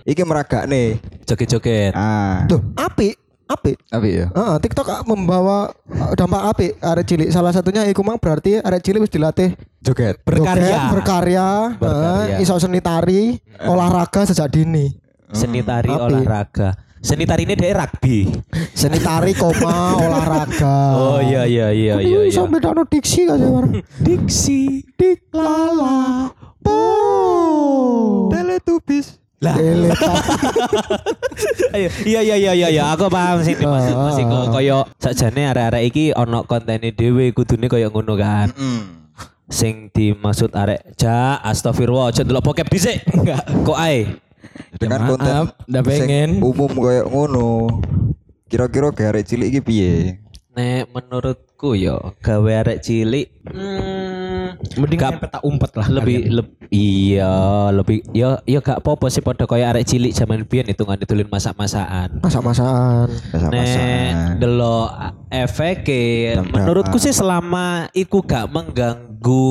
Iki 0.05 0.21
meragakne. 0.21 1.01
joget-joget. 1.27 1.91
Ah, 1.91 2.47
Tuh, 2.47 2.63
apik, 2.79 3.19
apik. 3.47 3.77
tapi 3.87 4.19
ya. 4.19 4.27
Heeh, 4.29 4.55
TikTok 4.59 4.87
membawa 5.07 5.71
ah, 5.89 6.11
dampak 6.13 6.41
apik 6.51 6.71
arek 6.77 7.05
cilik. 7.07 7.29
Salah 7.31 7.51
satunya 7.51 7.87
iku 7.87 8.03
mang 8.03 8.19
berarti 8.19 8.59
arek 8.59 8.83
cilik 8.83 9.03
wis 9.03 9.11
dilatih 9.11 9.55
Joget. 9.79 10.19
Berkarya. 10.21 10.67
joget, 10.67 10.81
berkarya, 10.91 11.47
Berkarya. 11.79 12.35
heeh, 12.35 12.43
iso 12.43 12.59
seni 12.59 12.83
tari, 12.83 13.39
olahraga 13.63 14.27
sejak 14.27 14.51
dini. 14.51 14.91
Seni 15.31 15.63
tari 15.63 15.91
Api. 15.91 16.03
olahraga. 16.03 16.69
Seni 16.97 17.23
tari 17.23 17.45
ini 17.45 17.53
dari 17.55 17.71
rugby. 17.71 18.25
Seni 18.73 18.99
tari 18.99 19.31
koma 19.31 19.95
olahraga. 20.03 20.77
Oh 20.97 21.19
iya 21.21 21.45
iya 21.47 21.71
iya 21.71 21.95
iya 22.01 22.19
iya. 22.27 22.33
Sampai 22.33 22.59
dano 22.59 22.83
diksi 22.83 23.29
gak 23.29 23.37
sih? 23.37 23.47
Diksi. 24.05 24.61
Dik 24.97 25.29
lala. 25.31 26.33
Po. 26.59 26.79
Teletubbies. 28.33 29.21
Lah. 29.37 29.53
Ayo, 31.75 31.89
iya 32.09 32.21
iya 32.25 32.35
iya 32.35 32.51
iya 32.57 32.67
iya 32.73 32.83
aku 32.89 33.05
paham 33.05 33.45
sih 33.45 33.53
maksud 33.53 33.93
Ah, 33.93 34.09
masih 34.09 34.23
kok 34.25 34.45
koyo 34.49 34.79
sakjane 34.97 35.45
arek-arek 35.45 35.83
iki 35.85 36.05
ono 36.09 36.41
kontene 36.41 36.89
dhewe 36.89 37.29
kudune 37.31 37.69
koyo 37.69 37.93
ngono 37.93 38.17
kan. 38.17 38.49
Mm. 38.57 38.81
Sing 39.47 39.93
dimaksud 39.93 40.57
arek 40.57 40.97
ja 40.97 41.37
astagfirullah 41.39 42.09
aja 42.09 42.25
delok 42.25 42.49
bokep 42.49 42.65
dhisik. 42.65 42.97
Enggak, 43.15 43.45
kok 43.61 43.77
ae. 43.77 44.09
Dengan 44.81 44.99
Ya 44.99 45.07
konten 45.07 45.33
ndak 45.69 45.83
pengen. 45.85 46.29
umum 46.41 46.71
kayak 46.73 47.05
ngono. 47.05 47.69
Kira-kira 48.47 48.89
gawe 48.89 49.07
arek 49.13 49.27
cilik 49.27 49.47
iki 49.53 49.61
piye? 49.61 49.93
Nek 50.57 50.89
menurutku 50.89 51.77
yo 51.77 52.17
gawe 52.25 52.51
arek 52.65 52.81
cilik 52.81 53.29
hmm, 53.45 54.16
Mending 54.73 54.97
gak- 54.97 55.19
peta 55.19 55.39
umpet 55.41 55.71
lah. 55.73 55.87
lebih 55.89 56.19
lebih 56.29 56.53
iya 56.69 57.33
lebih 57.69 58.05
yo 58.11 58.39
yo 58.43 58.59
gak 58.59 58.79
apa-apa 58.79 59.07
sih 59.07 59.19
pada 59.19 59.43
koyo 59.43 59.63
arek 59.63 59.83
cilik 59.83 60.11
zaman 60.11 60.43
biyen 60.43 60.65
hitungan 60.65 60.95
ditulin 60.95 61.25
masak-masakan. 61.25 62.19
Masak-masakan. 62.19 63.07
Nek 63.47 63.51
Masa-masa. 63.53 64.37
delok 64.37 64.87
efek 65.29 65.83
Dampak. 65.83 66.51
menurutku 66.53 66.97
sih 66.97 67.11
selama 67.11 67.67
iku 67.91 68.21
gak 68.21 68.47
mengganggu 68.47 69.47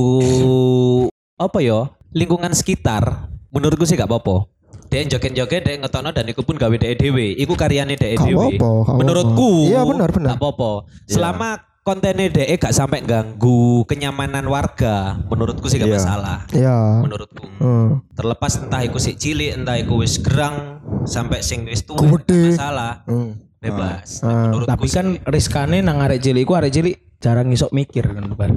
apa 1.44 1.58
yo 1.60 1.88
lingkungan 2.10 2.50
sekitar 2.50 3.28
menurutku 3.48 3.82
sih 3.82 3.94
gak 3.94 4.06
apa-apa. 4.06 4.48
Dek 4.86 5.10
joget-joget 5.10 5.62
dek 5.62 5.76
ngetono 5.80 6.08
dan 6.10 6.24
iku 6.24 6.40
pun 6.40 6.54
gawe 6.54 6.70
dhewe. 6.70 7.34
Iku 7.34 7.52
karyane 7.52 7.94
dhewe. 7.94 8.54
Menurutku. 8.92 9.66
Iya, 9.66 9.82
benar, 9.82 10.14
benar. 10.14 10.30
Gak 10.30 10.38
apa-apa. 10.38 10.86
Selama 11.04 11.58
kontennya 11.86 12.26
dek 12.26 12.58
gak 12.58 12.74
sampai 12.74 13.06
ganggu 13.06 13.86
kenyamanan 13.86 14.42
warga, 14.50 15.22
menurutku 15.30 15.70
sih 15.70 15.78
gak 15.78 15.86
Iya. 15.86 15.98
masalah. 16.02 16.38
Iya. 16.50 16.78
Menurutku. 17.06 17.46
Hmm. 17.62 18.02
Terlepas 18.18 18.58
entah 18.58 18.82
iku 18.82 18.98
sik 18.98 19.14
cilik, 19.22 19.54
entah 19.54 19.78
iku 19.78 20.02
wis 20.02 20.18
gerang 20.18 20.82
sampai 21.06 21.46
sing 21.46 21.62
wis 21.62 21.86
gak 21.86 22.26
masalah. 22.26 23.06
Hmm. 23.06 23.38
Bebas. 23.62 24.18
Ah. 24.26 24.50
Menurutku 24.50 24.74
Tapi 24.74 24.88
kan 24.90 25.06
riskane 25.30 25.78
nang 25.78 26.02
arek 26.02 26.18
cilik 26.18 26.42
iku 26.42 26.58
arek 26.58 26.74
cilik 26.74 26.94
jarang 27.22 27.46
ngisok 27.54 27.70
mikir 27.70 28.02
kan 28.10 28.34
Bar. 28.34 28.50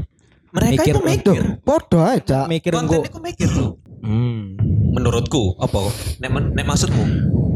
Mereka 0.51 0.81
mikir- 0.81 0.95
itu 0.95 1.01
mikir. 1.01 1.43
Podo 1.61 1.99
aja. 2.01 2.39
Mikir 2.45 2.71
Konten 2.71 3.05
itu 3.05 3.19
mikir 3.19 3.49
loh. 3.53 3.77
Hmm. 3.99 4.55
Menurutku 4.95 5.59
apa? 5.59 5.91
Nek, 6.19 6.29
nek 6.55 6.65
maksudmu? 6.65 7.03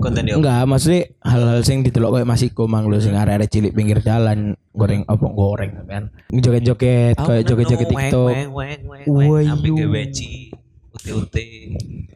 konten 0.04 0.28
yo. 0.28 0.36
Enggak, 0.44 0.68
maksudnya 0.68 1.02
hal-hal 1.24 1.60
sing 1.64 1.80
didelok 1.80 2.20
kayak 2.20 2.28
Mas 2.28 2.44
Iko 2.44 2.68
mang 2.68 2.92
lho 2.92 3.00
sing 3.00 3.16
arek-arek 3.16 3.48
cilik 3.48 3.72
pinggir 3.72 4.04
jalan 4.04 4.60
goreng 4.76 5.08
apa 5.08 5.26
goreng 5.32 5.72
kan. 5.88 6.12
Joget-joget 6.28 7.16
kayak 7.16 7.48
joget-joget 7.48 7.88
TikTok. 7.88 8.28
Weng 8.28 8.52
weng 8.52 8.82
weng 8.84 9.08
weng. 9.08 9.48
Ambil 9.48 9.74
geweci. 9.80 10.52
Ute-ute. 10.92 11.46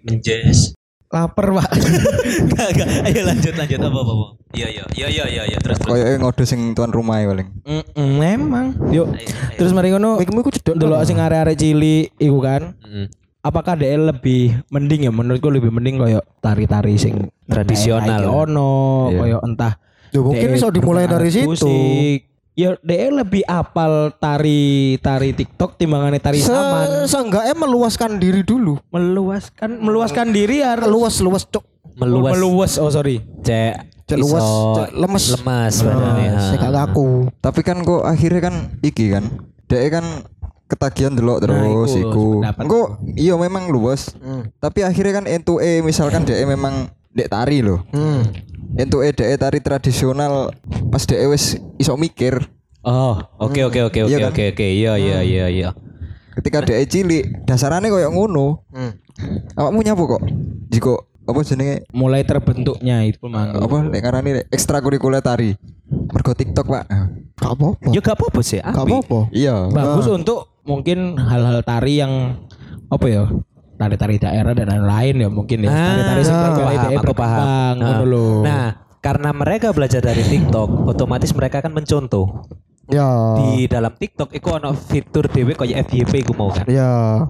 Menjes. 0.03 0.75
Lapar, 1.07 1.55
Pak. 1.55 1.69
Enggak 2.43 2.67
enggak. 2.69 2.87
Ayo 3.07 3.21
lanjut 3.23 3.53
lanjut 3.55 3.79
apa 3.79 3.97
apa. 3.97 4.11
apa. 4.11 4.25
Iya 4.51 4.67
iya 4.67 4.83
iya 4.91 5.07
iya 5.07 5.25
iya 5.25 5.43
iya 5.47 5.57
terus 5.57 5.79
terus. 5.79 5.95
Kayak 5.95 6.19
ngode 6.19 6.43
sing 6.43 6.61
tuan 6.71 6.91
rumah 6.91 7.15
ya 7.17 7.31
paling. 7.31 7.47
Mm, 7.63 7.83
Memang. 8.17 8.65
Yuk. 8.89 9.07
Ayo, 9.07 9.23
ayo. 9.23 9.55
Terus 9.55 9.71
mari 9.71 9.87
ngono 9.89 10.19
Mikmu 10.19 10.39
iku 10.41 10.51
cedok. 10.51 10.75
delok 10.75 11.01
sing 11.03 11.17
arek-arek 11.17 11.55
cilik 11.55 12.11
iku 12.13 12.37
kan. 12.39 12.75
Mm. 12.81 13.07
Apakah 13.39 13.79
DL 13.79 14.03
lebih 14.05 14.59
mending 14.67 15.07
ya 15.07 15.11
menurutku 15.13 15.47
lebih 15.47 15.71
mending 15.71 15.95
koyo 15.95 16.19
tari-tari 16.37 16.99
sing 16.99 17.31
Tradisional. 17.47 18.19
kayak 18.19 18.27
ono 18.27 18.71
Iya. 19.07 19.17
koyo 19.17 19.37
entah 19.41 19.73
Ya 20.09 20.19
mungkin 20.19 20.47
bisa 20.51 20.67
dimulai 20.67 21.07
dari 21.07 21.29
situ. 21.29 21.47
musik. 21.47 22.19
Ya 22.57 22.73
DL 22.81 23.21
lebih 23.21 23.45
apal 23.45 24.09
tari 24.17 24.97
tari 24.97 25.29
TikTok 25.29 25.77
timbangannya 25.77 26.17
tari 26.17 26.41
Se 26.41 26.49
saman. 26.49 27.05
seenggaknya 27.05 27.53
meluaskan 27.53 28.17
diri 28.17 28.41
dulu. 28.41 28.81
Meluaskan 28.89 29.77
meluaskan 29.77 30.33
diri 30.33 30.65
ya. 30.65 30.73
Luas 30.73 31.21
luas 31.21 31.45
cok. 31.45 31.61
Meluas. 32.01 32.33
Meluas. 32.33 32.71
Oh 32.81 32.89
sorry. 32.89 33.21
Cek. 33.45 33.93
Cek 34.09 34.17
luas, 34.17 34.41
cek 34.73 34.89
lemes. 34.97 35.25
Lemas 35.37 35.75
badannya. 35.85 36.29
Nah, 36.33 36.41
saya 36.49 36.57
gak 36.57 36.71
ngaku. 36.73 37.09
Tapi 37.37 37.59
kan 37.61 37.77
kok 37.85 38.03
akhirnya 38.09 38.41
kan 38.41 38.55
iki 38.81 39.05
kan. 39.13 39.29
Dek 39.69 39.83
kan 39.93 40.05
ketagihan 40.65 41.13
delok 41.13 41.45
terus 41.45 41.93
iku, 41.93 42.41
iku. 42.41 42.57
Engko 42.57 42.81
iya 43.13 43.37
memang 43.37 43.69
lu 43.69 43.85
bos. 43.85 44.17
Hmm. 44.17 44.49
Tapi 44.57 44.81
akhirnya 44.81 45.21
kan 45.21 45.25
entuke 45.29 45.85
misalkan 45.85 46.25
dek 46.25 46.41
memang 46.49 46.89
dek 47.13 47.29
tari 47.29 47.61
loh. 47.61 47.85
Hmm. 47.93 48.25
Entuke 48.75 49.15
dek 49.15 49.39
tari 49.39 49.60
tradisional 49.60 50.51
pas 50.91 51.01
dek 51.01 51.23
wis 51.30 51.56
iso 51.77 51.95
mikir. 51.95 52.43
Oh, 52.84 53.19
oke 53.38 53.63
oke 53.63 53.80
oke 53.84 53.99
oke 54.03 54.12
Iya 54.12 54.27
kan? 54.27 54.32
oke 54.32 54.43
oke. 54.51 54.65
Iya 54.65 54.93
iya 54.95 55.19
iya 55.21 55.45
iya. 55.47 55.69
Ketika 56.36 56.62
dek 56.62 56.84
cilik 56.88 57.23
dasarane 57.45 57.88
koyo 57.88 58.12
ngono. 58.12 58.67
Hmm. 58.69 58.91
Awakmu 59.56 59.80
nyapu 59.82 60.03
kok. 60.08 60.23
Jiko 60.67 60.93
apa 61.27 61.43
jenenge 61.43 61.84
Mulai 61.91 62.23
terbentuknya 62.23 63.03
itu 63.03 63.19
mang. 63.27 63.51
apa 63.51 63.77
lek 63.88 63.99
ngarani 63.99 64.30
lek 64.41 64.45
ekstrakurikuler 64.49 65.19
tari. 65.19 65.56
Mergo 65.88 66.32
TikTok, 66.32 66.67
Pak. 66.67 66.84
Gak 67.38 67.51
apa-apa. 67.56 67.91
Ya 67.95 67.99
gak 67.99 68.19
apa-apa 68.19 68.39
sih. 68.43 68.60
Gak 68.60 68.75
apa-apa. 68.77 69.32
Iya. 69.32 69.71
Bagus 69.71 70.08
untuk 70.08 70.60
mungkin 70.63 71.15
hal-hal 71.15 71.63
tari 71.63 71.99
yang 71.99 72.43
apa 72.88 73.06
ya? 73.08 73.23
Tari-tari 73.77 74.17
daerah 74.17 74.53
dan 74.57 74.67
lain-lain 74.73 75.15
ya 75.21 75.29
mungkin 75.29 75.57
ya. 75.63 75.69
Ah, 75.69 75.77
Tari-tari 75.93 76.21
aku 76.25 76.33
bergaya 76.33 76.65
paham, 76.65 76.81
DE 76.81 76.97
aku 76.97 77.13
paham. 77.13 77.13
berkembang, 77.13 77.75
Nah. 77.77 78.41
Nah, 78.43 78.67
karena 78.99 79.29
mereka 79.31 79.67
belajar 79.69 80.01
dari 80.01 80.23
TikTok, 80.25 80.69
otomatis 80.89 81.31
mereka 81.37 81.61
akan 81.61 81.77
mencontoh. 81.77 82.49
Ya. 82.89 83.07
Di 83.37 83.67
dalam 83.69 83.93
TikTok 83.93 84.33
itu 84.33 84.47
ono 84.47 84.71
fitur 84.73 85.27
dhewe 85.29 85.53
kayak 85.53 85.91
FYP 85.91 86.25
ku 86.25 86.33
mau 86.33 86.49
kan. 86.49 86.65
Ya. 86.65 87.27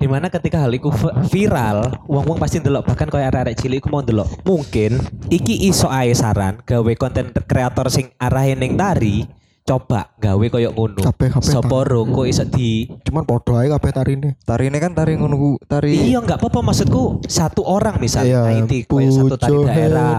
Di 0.00 0.08
mana 0.08 0.32
ketika 0.32 0.64
hal 0.64 0.72
itu 0.72 0.88
viral, 1.28 1.92
wong-wong 2.08 2.40
pasti 2.40 2.56
ndelok 2.56 2.88
bahkan 2.88 3.12
kayak 3.12 3.36
arek-arek 3.36 3.56
cilik 3.60 3.84
iku 3.84 3.88
mau 3.92 4.00
ndelok. 4.00 4.32
Mungkin 4.48 4.96
iki 5.28 5.68
iso 5.68 5.92
ae 5.92 6.16
saran 6.16 6.56
gawe 6.64 6.92
konten 6.96 7.28
kreator 7.44 7.92
sing 7.92 8.08
arahin 8.16 8.64
ning 8.64 8.80
tari, 8.80 9.28
coba 9.62 10.10
gawe 10.16 10.46
koyo 10.46 10.70
ngono. 10.70 10.98
Kabeh- 10.98 11.30
kabeh, 11.30 11.52
Sopo 11.52 11.82
ro 11.82 12.02
kok 12.04 12.26
iso 12.26 12.44
di 12.44 12.88
Cuman 13.02 13.22
podo 13.22 13.54
ae 13.54 13.68
kabeh 13.68 13.90
tarine. 13.90 14.28
Tari 14.42 14.66
ini 14.66 14.78
kan 14.78 14.92
tari 14.92 15.14
ngono 15.14 15.34
ku, 15.34 15.50
tari. 15.62 16.10
Iya 16.10 16.20
nggak 16.20 16.38
apa-apa 16.38 16.60
maksudku 16.60 17.22
satu 17.24 17.62
orang 17.62 17.98
misalnya 17.98 18.42
Iya. 18.46 18.62
Haiti 18.62 18.78
kayak 18.84 19.10
satu 19.10 19.36
tari 19.36 19.58
daerah 19.64 20.12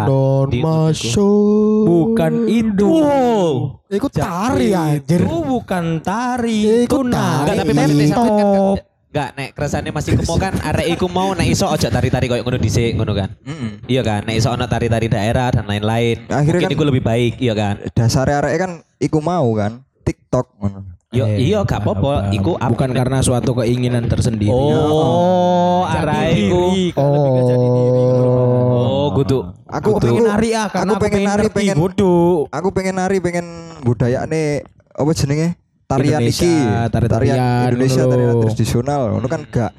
di 0.47 0.59
masuk. 0.59 1.83
bukan 1.83 2.33
itu. 2.47 2.87
Wow. 2.87 3.51
Iku 3.91 4.07
tari 4.07 4.71
anjir. 4.71 5.19
Itu 5.27 5.37
bukan 5.43 5.99
tari, 5.99 6.87
itu 6.87 6.95
tari. 6.95 7.11
nari. 7.11 7.39
Enggak 7.43 7.55
tapi 7.59 7.71
maksudnya. 7.75 8.90
Enggak 9.11 9.29
nek 9.35 9.49
keresane 9.51 9.91
masih 9.91 10.15
mau 10.23 10.39
kan 10.39 10.55
arek 10.55 10.87
iku 10.87 11.11
mau 11.11 11.35
nek 11.35 11.43
iso 11.43 11.67
ojo 11.67 11.83
tari-tari 11.83 12.25
koyo 12.25 12.41
ngono 12.41 12.55
dhisik 12.55 12.95
ngono 12.95 13.11
kan. 13.11 13.29
Mm-mm. 13.43 13.83
Iya 13.83 14.01
kan 14.01 14.23
nek 14.23 14.39
iso 14.39 14.47
ono 14.47 14.63
tari-tari 14.63 15.11
daerah 15.11 15.51
dan 15.51 15.67
lain-lain. 15.67 16.23
Akhirnya 16.25 16.63
Mungkin 16.63 16.71
kan- 16.71 16.77
iku 16.79 16.83
lebih 16.87 17.03
baik 17.03 17.33
iya 17.37 17.51
kan. 17.51 17.75
Dasar 17.91 18.31
arek 18.31 18.55
kan 18.55 18.71
iku 18.97 19.19
mau 19.19 19.51
kan 19.51 19.83
TikTok 20.01 20.55
ngono. 20.57 20.95
Yo 21.11 21.27
Eh, 21.27 21.43
iya 21.43 21.59
gak 21.61 21.83
apa-apa 21.83 22.31
iku 22.31 22.55
apa- 22.55 22.71
bukan 22.71 22.95
karena 22.95 23.19
suatu 23.19 23.51
keinginan 23.53 24.07
tersendiri. 24.07 24.47
Oh, 24.47 25.83
iku. 25.83 26.71
diri, 26.71 26.95
gitu 26.95 27.51
loh. 27.51 28.31
Oh, 28.79 29.07
kudu. 29.11 29.39
Aku 29.67 29.91
Aku 29.91 29.99
pengen 29.99 30.23
nari 30.23 30.49
ah 30.51 30.67
karena 30.67 30.87
aku 30.87 31.03
pengen 31.03 31.21
nari 31.25 31.47
pengen 31.47 31.75
bodoh. 31.75 32.47
aku 32.47 32.67
pengen 32.71 32.95
nari 32.95 33.19
pengen 33.19 33.43
budayane 33.81 34.63
apa 34.91 35.11
jenenge 35.11 35.59
tarian 35.91 36.21
Indonesia, 36.21 36.47
iki 36.47 36.53
tari-tarian, 36.89 37.37
Indonesia 37.67 38.01
ngono 38.01 38.11
tarian 38.11 38.35
tradisional 38.45 39.01
ngono 39.11 39.27
kan 39.27 39.41
gak 39.45 39.71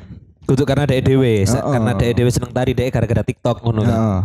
Kudu 0.42 0.66
karena 0.66 0.84
dek 0.84 1.06
dhewe, 1.06 1.46
Sa- 1.46 1.62
Heeh. 1.62 1.72
karena 1.72 1.92
dek 1.94 2.10
dhewe 2.12 2.30
seneng 2.30 2.50
tari 2.50 2.74
dek 2.74 2.90
gara-gara 2.90 3.22
TikTok 3.22 3.62
ngono 3.62 3.80
kan. 3.82 3.94
Heeh. 3.94 4.20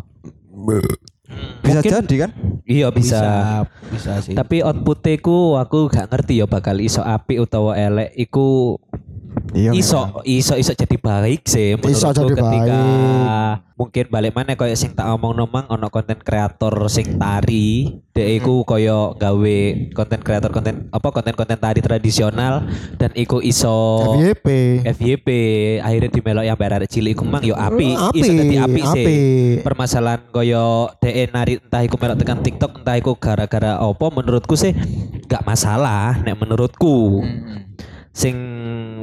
bisa 1.61 1.79
Mungkin- 1.79 1.93
jadi 2.01 2.15
kan 2.17 2.31
Iya 2.65 2.87
bisa. 2.89 3.19
Bisa, 3.21 3.31
bisa 3.93 4.11
sih. 4.23 4.33
Tapi 4.33 4.59
outputnya 4.59 5.19
ku 5.19 5.55
aku 5.55 5.87
gak 5.87 6.09
ngerti 6.09 6.39
ya 6.39 6.47
bakal 6.47 6.79
iso 6.79 6.99
api 6.99 7.37
utawa 7.37 7.77
elek 7.77 8.11
iku 8.17 8.75
iya 9.55 9.71
iso 9.71 10.19
iso 10.27 10.53
iso 10.57 10.73
jadi 10.73 10.97
baik 10.97 11.47
sih 11.47 11.77
menurutku 11.77 11.93
Iso 11.93 12.09
jadi 12.11 12.33
ketika 12.35 12.79
baik. 12.81 13.75
mungkin 13.77 14.05
balik 14.09 14.33
mana 14.33 14.57
koyo 14.57 14.73
sing 14.73 14.97
tak 14.97 15.05
omong 15.05 15.37
nomang 15.37 15.69
ono 15.69 15.87
konten 15.93 16.17
kreator 16.17 16.73
sing 16.89 17.21
tari. 17.21 18.01
Dek 18.09 18.41
iku 18.41 18.65
koyo 18.65 19.13
gawe 19.13 19.57
konten 19.93 20.19
kreator 20.25 20.49
konten 20.49 20.89
apa 20.89 21.07
konten-konten 21.13 21.61
tari 21.61 21.79
tradisional 21.85 22.65
dan 22.97 23.13
iku 23.13 23.37
iso 23.37 24.01
FYP. 24.17 24.47
FYP 24.97 25.27
akhirnya 25.85 26.09
di 26.09 26.21
melok 26.25 26.45
yang 26.49 26.57
bayar 26.57 26.81
cilik 26.89 27.13
iku 27.13 27.23
mang 27.29 27.45
yo 27.45 27.53
api. 27.53 27.93
Api, 27.93 28.17
iso 28.17 28.31
dadi 28.33 28.57
api 28.57 28.81
sih. 28.81 29.05
api. 29.05 29.17
permasalahan 29.61 30.25
koyo 30.33 30.89
DE 30.97 31.29
nari 31.29 31.61
entah 31.61 31.85
iku 31.85 32.01
melok 32.01 32.17
tekan 32.17 32.41
TikTok 32.41 32.81
entah 32.81 32.95
iku 32.97 33.13
gara-gara 33.13 33.77
opo 33.85 34.09
menurutku 34.09 34.57
sih 34.57 34.73
gak 35.29 35.45
masalah 35.45 36.17
nek 36.25 36.39
menurutku 36.39 37.21
sing 38.17 38.33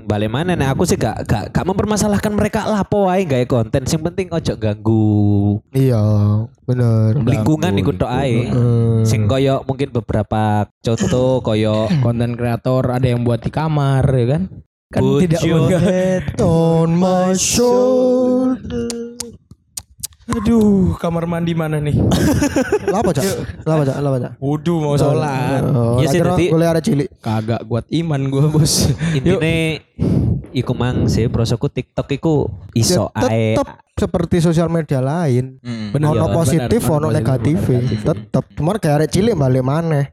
balik 0.02 0.26
mana 0.26 0.58
nek 0.58 0.74
aku 0.74 0.82
sih 0.82 0.98
gak 0.98 1.22
gak, 1.22 1.54
gak 1.54 1.62
mempermasalahkan 1.62 2.34
mereka 2.34 2.66
lapo 2.66 3.06
wae 3.06 3.22
gawe 3.22 3.46
konten 3.46 3.86
sing 3.86 4.02
penting 4.02 4.26
ojo 4.28 4.58
ganggu 4.58 5.14
Iya, 5.70 6.02
bener. 6.66 7.14
lingkungan 7.22 7.78
iku 7.78 7.94
tok 7.94 8.10
ae 8.10 8.50
Hmm. 8.50 9.06
sing 9.06 9.30
koyo 9.30 9.62
mungkin 9.64 9.94
beberapa 9.94 10.66
contoh 10.82 11.38
koyo 11.40 11.86
konten 12.04 12.34
kreator 12.34 12.90
ada 12.90 13.06
yang 13.06 13.22
buat 13.22 13.38
di 13.38 13.54
kamar 13.54 14.02
ya 14.02 14.26
kan? 14.34 14.42
Kan 14.90 15.00
Put 15.00 15.20
tidak 15.22 15.40
your 15.42 15.70
mengganggu. 15.70 16.42
on 16.42 16.90
my 16.94 17.30
shoulder. 17.34 19.13
Aduh, 20.26 20.96
kamar 20.96 21.28
mandi 21.28 21.52
mana 21.52 21.76
nih? 21.76 21.92
Lapa 22.94 23.12
cak? 23.12 23.24
Lapa 23.62 23.82
cak? 23.84 23.96
Lapa 23.98 24.16
cak? 24.18 24.32
Wudhu 24.38 24.80
mau 24.80 24.96
sholat. 24.96 25.60
Oh, 25.62 26.00
Ya 26.00 26.08
tak 26.08 26.12
sih, 26.12 26.18
kira 26.18 26.32
jadi- 26.32 26.50
boleh 26.50 26.66
ada 26.66 26.80
cilik. 26.80 27.08
Kagak 27.20 27.60
kuat 27.62 27.84
iman 27.92 28.20
gua 28.26 28.48
bos. 28.54 28.88
intine 29.12 29.84
iku 30.50 30.72
mang 30.72 31.04
sih 31.06 31.28
prosoku 31.28 31.68
TikTok 31.68 32.08
iku 32.10 32.34
iso 32.72 33.10
Ya, 33.12 33.26
ae 33.26 33.52
tetep 33.52 33.68
seperti 33.94 34.36
sosial 34.40 34.68
media 34.68 34.98
lain. 34.98 35.60
Bener, 35.92 36.08
ono 36.08 36.24
bener, 36.24 36.34
positif, 36.34 36.80
ono 36.86 37.08
negatif. 37.10 37.58
bener, 37.60 38.00
Tetep. 38.00 38.44
Cuman 38.54 38.76
kayak 38.76 38.96
arek 38.98 39.10
cilik 39.10 39.34
balik 39.34 39.60
mana? 39.60 40.08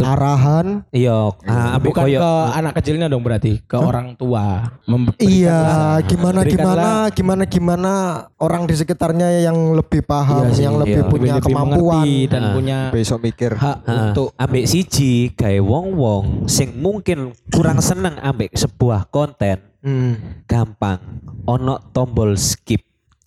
Arahan. 0.00 0.82
iya 0.90 1.28
ah, 1.44 1.76
ambek 1.76 1.92
Bukan 1.92 2.04
koyo 2.04 2.18
ke 2.18 2.30
anak 2.52 2.72
kecilnya 2.76 3.06
dong 3.06 3.20
berarti, 3.20 3.60
ke 3.60 3.76
orang 3.76 4.14
tua. 4.14 4.72
Iya, 5.16 5.60
gimana 6.02 6.40
gimana 6.42 6.86
gimana 7.08 7.42
gimana 7.44 7.92
orang 8.36 8.64
di 8.64 8.74
sekitarnya 8.74 9.42
yang 9.42 9.74
lebih 9.74 10.00
paham, 10.02 10.44
Iya 10.44 10.52
sih, 10.52 10.62
yang 10.62 10.76
lebih 10.76 11.00
iya. 11.00 11.08
punya 11.08 11.34
lebih 11.34 11.44
kemampuan. 11.44 12.06
dan 12.26 12.42
Ah. 12.42 12.52
punya 12.52 12.78
besok 12.90 13.18
mikir 13.20 13.52
hak 13.52 13.78
Ah, 13.82 13.92
untuk 14.10 14.32
ambek 14.34 14.64
siji 14.64 15.12
gawe 15.30 15.58
wong-wong 15.58 16.24
sing 16.46 16.74
mungkin 16.74 17.32
kurang 17.48 17.78
seneng 17.78 18.16
ambek 18.18 18.52
sebuah 18.52 19.08
konten 19.08 19.60
Hmm. 19.80 20.16
gampang 20.46 20.96
ono 21.44 21.76
tombol 21.92 22.34
skip 22.34 22.80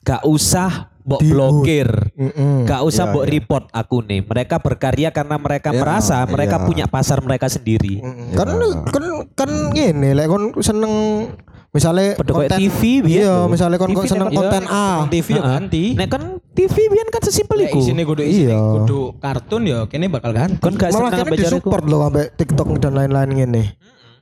gak 0.07 0.23
usah 0.23 0.71
mbok 1.03 1.19
Di- 1.19 1.27
blokir 1.29 1.87
Mm-mm. 2.13 2.63
gak 2.63 2.81
usah 2.81 3.03
Iya, 3.03 3.11
mbok 3.11 3.23
iya. 3.23 3.31
report 3.33 3.65
aku 3.69 3.97
nih 4.01 4.19
mereka 4.21 4.55
berkarya 4.57 5.09
karena 5.09 5.35
mereka 5.35 5.69
Iya, 5.69 5.79
merasa 5.79 6.17
mereka 6.25 6.57
iya. 6.57 6.65
punya 6.65 6.85
pasar 6.85 7.19
mereka 7.19 7.47
sendiri 7.47 7.99
Mm-mm. 7.99 8.31
Kan 8.31 8.49
kan 8.87 9.03
kan 9.33 9.49
gini, 9.71 10.11
lek 10.13 10.25
kon 10.25 10.55
seneng 10.57 10.93
misalnya 11.69 12.15
kayak 12.15 12.31
konten 12.47 12.57
TV 12.57 12.81
Iya, 13.05 13.45
misalnya 13.45 13.75
kon 13.75 13.89
TV 13.89 14.03
seneng 14.05 14.27
kan- 14.27 14.37
konten 14.37 14.63
Iya, 14.65 14.79
A. 14.97 15.05
TV 15.05 15.27
ya 15.27 15.35
Heeh. 15.37 15.51
ganti. 15.53 15.83
nek 15.93 16.07
kan 16.07 16.23
TV 16.51 16.75
biyen 16.87 17.07
kan 17.07 17.21
sesimpel 17.21 17.57
iku 17.61 17.79
isine 17.79 18.01
kudu 18.01 18.21
isine 18.23 18.49
Iya. 18.49 18.61
kudu 18.77 18.99
kartun 19.17 19.61
ya 19.63 19.79
kene 19.85 20.07
bakal 20.07 20.31
ganti. 20.31 20.57
kon 20.57 20.73
gak 20.73 20.89
Malah 20.89 21.11
seneng 21.13 21.27
jareku 21.29 21.35
disupport 21.37 21.83
loh 21.85 21.99
sampai 22.03 22.25
TikTok 22.33 22.67
dan 22.79 22.93
lain-lain 22.93 23.29
gini. 23.29 23.63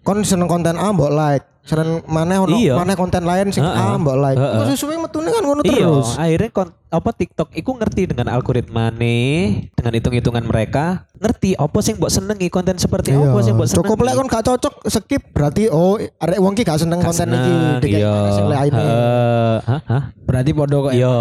Kon 0.02 0.22
seneng 0.22 0.46
konten 0.46 0.76
A 0.76 0.92
mbok 0.92 1.10
like, 1.10 1.46
Senin 1.66 2.06
mana 2.06 2.46
ono 2.46 2.54
Iya. 2.54 2.78
mana 2.78 2.94
konten 2.94 3.26
lain 3.26 3.50
sing 3.50 3.66
Heeh. 3.66 3.74
ah 3.74 3.98
mbok 3.98 4.16
like. 4.16 4.38
Heeh. 4.38 4.58
Kok 4.62 4.66
sesuai 4.70 5.02
metune 5.02 5.34
kan 5.34 5.42
ngono 5.42 5.62
Iya, 5.66 5.74
terus. 5.82 6.10
akhirnya 6.14 6.50
kon, 6.54 6.70
apa 6.88 7.10
TikTok 7.10 7.50
iku 7.52 7.72
ngerti 7.74 8.02
dengan 8.06 8.30
algoritma 8.30 8.94
nih, 8.94 9.74
dengan 9.74 9.94
hitung-hitungan 9.94 10.46
mereka, 10.46 11.10
ngerti 11.16 11.56
apa 11.56 11.78
sih 11.80 11.94
mbok 11.94 12.10
senengi 12.10 12.48
konten 12.48 12.76
seperti 12.76 13.12
apa 13.12 13.40
sih 13.40 13.52
mbok 13.52 13.66
senengi. 13.66 13.76
Iya. 13.76 13.88
Cukup 13.88 13.98
lek 14.02 14.14
kon 14.14 14.28
gak 14.28 14.44
cocok 14.44 14.74
skip 14.88 15.22
berarti 15.32 15.64
oh 15.68 15.96
arek 15.98 16.40
wong 16.40 16.54
ki 16.54 16.62
gak 16.62 16.78
seneng 16.78 17.00
Gak 17.00 17.08
konten 17.10 17.28
seneng, 17.28 17.80
iki 17.80 17.98
iya. 17.98 18.16
hah, 19.62 19.82
hah? 19.82 20.04
Berarti 20.26 20.52
podo 20.52 20.78
kok 20.82 20.94
Iya, 20.94 21.16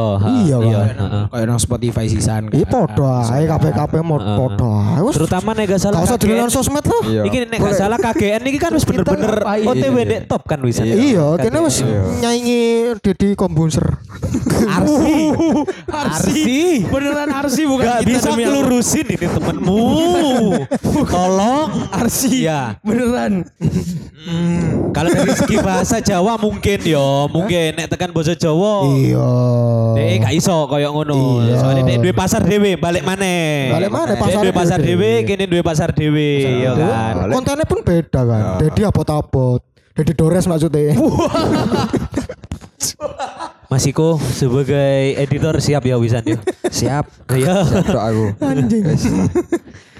Iya, 0.45 0.57
iya, 0.61 0.81
kayak 1.29 1.45
nang 1.45 1.61
Spotify 1.61 2.05
sisan. 2.07 2.49
kan. 2.49 2.57
Iya 2.57 2.67
padha 2.67 3.15
ae 3.31 3.45
kabeh-kabeh 3.45 4.01
mod 4.01 4.23
ae. 4.57 5.01
Wes 5.03 5.15
Terutama 5.15 5.53
nek 5.53 5.65
gak 5.69 5.81
salah 5.81 5.99
gak 6.01 6.09
usah 6.09 6.19
dolanan 6.19 6.51
sosmed 6.51 6.85
lah. 6.85 7.03
Iya. 7.05 7.23
Iki 7.25 7.37
nek 7.47 7.59
gak 7.61 7.77
salah 7.77 7.99
KGN 8.01 8.43
iki 8.49 8.59
kan 8.59 8.71
wis 8.73 8.85
bener-bener? 8.85 9.33
OTW 9.45 9.97
Iya. 9.97 10.05
dek 10.09 10.21
top 10.27 10.43
kan 10.45 10.59
wis. 10.63 10.81
Iya, 10.81 11.37
kene 11.39 11.59
wis 11.61 11.77
Iya. 11.81 12.01
nyaingi 12.21 12.63
Deddy 12.99 13.29
Kombuser. 13.35 13.87
Arsi. 14.65 15.17
Arsi. 15.87 16.53
Beneran 16.87 17.29
Arsi 17.31 17.63
bukan 17.65 17.85
Gak 17.85 18.01
kita 18.03 18.09
bisa 18.09 18.31
ngelurusin 18.33 19.07
ini 19.07 19.27
temenmu. 19.27 19.84
Tolong. 21.15 21.69
Arsi. 21.91 22.47
Ya. 22.49 22.77
Beneran. 22.81 23.45
Kalau 24.95 25.11
dari 25.13 25.33
segi 25.37 25.57
bahasa 25.61 26.01
Jawa 26.01 26.41
mungkin 26.41 26.79
yo, 26.87 27.29
mungkin 27.29 27.77
nek 27.77 27.93
tekan 27.93 28.11
bahasa 28.15 28.33
Jawa. 28.33 28.89
Iya. 28.97 29.31
Dek 29.99 30.25
gak 30.25 30.35
iso 30.35 30.65
koyo 30.67 30.89
ngono. 30.95 31.45
Iya. 31.45 31.55
Soalnya 31.61 31.83
dek 31.85 31.99
duwe 32.01 32.15
pasar 32.17 32.41
dhewe, 32.41 32.81
balik 32.81 33.05
maneh. 33.05 33.69
Balik 33.75 33.91
maneh, 33.93 34.15
Dek 34.17 34.23
pasar 34.23 34.41
duwe 34.41 34.53
pasar 34.55 34.79
dhewe. 34.81 35.11
kene 35.29 35.45
duwe 35.45 35.63
pasar 35.63 35.91
dhewe, 35.93 36.31
ya 36.65 36.73
kan. 36.73 37.13
Balik. 37.29 37.35
Kontennya 37.37 37.67
pun 37.69 37.81
beda 37.85 38.21
kan. 38.25 38.43
Deddy 38.65 38.83
abot-abot. 38.87 39.61
Deddy 39.95 40.13
Dores 40.17 40.49
maksudnya. 40.49 40.97
Mas 43.75 43.91
Iko 43.91 44.23
sebagai 44.23 45.19
editor 45.19 45.59
siap 45.59 45.83
ya 45.83 45.99
wisan 45.99 46.23
ya. 46.23 46.39
Siap. 46.79 47.11
Iya. 47.35 47.67
Siap 47.67 47.99
aku. 48.07 48.25
Anjing. 48.39 48.87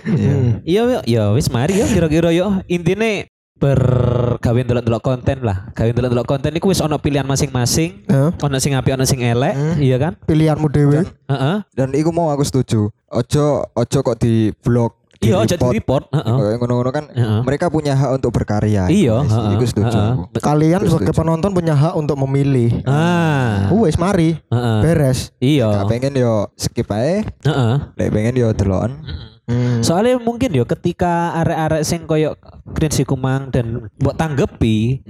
Iya. 0.07 0.35
Iya 0.63 0.83
yo, 0.87 1.01
ya 1.03 1.23
wis 1.35 1.51
mari 1.51 1.83
yo 1.83 1.91
kira-kira 1.91 2.31
yo 2.31 2.63
intine 2.71 3.27
berkawin 3.59 4.71
delok-delok 4.71 5.03
konten 5.03 5.43
lah. 5.43 5.75
Kawin 5.75 5.91
delok-delok 5.91 6.23
konten 6.23 6.55
iku 6.55 6.71
wis 6.71 6.79
ono 6.79 7.03
pilihan 7.03 7.27
masing-masing. 7.27 8.07
Heeh. 8.07 8.31
Ono 8.47 8.57
sing 8.63 8.79
apik, 8.79 8.95
ono 8.95 9.03
sing 9.11 9.27
elek, 9.27 9.59
iya 9.83 9.99
kan? 9.99 10.15
Pilihanmu 10.23 10.71
dewe. 10.71 11.03
Heeh. 11.27 11.57
Dan 11.75 11.99
iku 11.99 12.15
mau 12.15 12.31
aku 12.31 12.47
setuju. 12.47 12.95
Ojo 13.11 13.47
ojo 13.75 13.99
kok 14.07 14.23
di 14.23 14.55
blog. 14.63 14.95
Iya, 15.25 15.37
aja 15.41 15.57
di 15.57 15.67
report, 15.73 16.05
heeh. 16.13 16.37
Kayak 16.37 16.59
ngono-ngono 16.61 16.91
kan 16.93 17.05
Heeh. 17.09 17.41
mereka 17.43 17.67
punya 17.73 17.97
hak 17.97 18.11
untuk 18.21 18.31
berkarya. 18.31 18.87
Iya, 18.87 19.17
heeh, 19.25 19.55
Iku 19.57 19.65
setuju. 19.65 19.97
aku. 19.97 20.23
Kalian 20.39 20.81
Terus 20.85 20.91
sebagai 20.93 21.13
setuju. 21.13 21.21
penonton 21.25 21.51
punya 21.51 21.75
hak 21.75 21.95
untuk 21.97 22.17
memilih. 22.23 22.85
Ah. 22.85 23.73
Wes 23.73 23.97
mari. 23.97 24.37
Heeh. 24.49 24.79
Beres. 24.81 25.33
Iya. 25.39 25.83
Gak 25.83 25.89
pengen 25.89 26.13
yo 26.15 26.53
skip 26.55 26.89
ae. 26.93 27.25
Heeh. 27.43 27.75
Lek 27.97 28.09
pengen 28.13 28.35
yo 28.37 28.53
deloken. 28.53 29.01
Hmm. 29.45 29.85
Soalnya 29.85 30.17
mungkin 30.17 30.57
yo 30.57 30.65
ketika 30.65 31.37
arek-arek 31.37 31.85
sing 31.85 32.09
koyo 32.09 32.33
Green 32.65 32.89
si 32.89 33.05
Kumang 33.05 33.53
dan 33.53 33.93
buat 34.01 34.17
tanggepi 34.17 35.05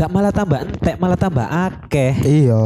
gak 0.00 0.08
malah 0.08 0.32
tambah 0.32 0.64
entek 0.64 0.96
malah 0.96 1.18
tambah 1.20 1.44
akeh. 1.44 2.16
Iya. 2.24 2.64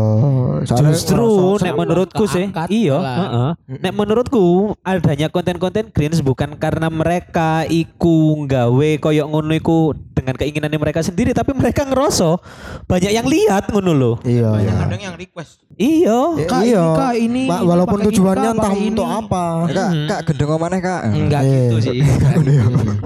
Justru 0.70 1.59
nek 1.59 1.75
menurutku 1.75 2.31
sih 2.31 2.47
iya, 2.70 2.94
heeh. 2.94 3.51
Nek 3.83 3.90
menurutku 3.90 4.79
adanya 4.87 5.27
konten-konten 5.27 5.90
Greens 5.90 6.23
bukan 6.23 6.55
karena 6.55 6.87
mereka 6.87 7.66
iku 7.66 8.47
nggawe 8.47 9.03
koyo 9.03 9.27
ngono 9.27 9.51
iku 9.51 9.99
dengan 10.14 10.38
keinginannya 10.38 10.79
mereka 10.79 11.03
sendiri 11.03 11.35
tapi 11.35 11.59
mereka 11.59 11.83
ngeroso 11.83 12.38
banyak 12.87 13.11
yang 13.11 13.27
lihat 13.27 13.66
ngono 13.75 13.90
loh. 13.90 14.16
Iya. 14.23 14.55
iya. 14.62 14.73
Kadang 14.87 15.01
yang 15.03 15.14
request. 15.18 15.59
Iya. 15.75 16.38
Kak, 16.47 16.62
iya. 16.62 16.85
ini, 16.87 16.94
Kak, 16.94 17.14
ini, 17.18 17.42
Wa- 17.51 17.59
ini 17.59 17.66
walaupun 17.66 17.99
tujuannya 18.07 18.51
entah 18.55 18.73
untuk 18.79 19.07
ini. 19.11 19.18
apa. 19.27 19.44
Kak, 19.75 19.90
kak 20.07 20.20
gendeng 20.31 20.51
mana 20.55 20.77
kak? 20.79 21.01
Enggak 21.11 21.42
Eh. 21.42 21.51
gitu 21.51 21.77
sih. 21.83 21.99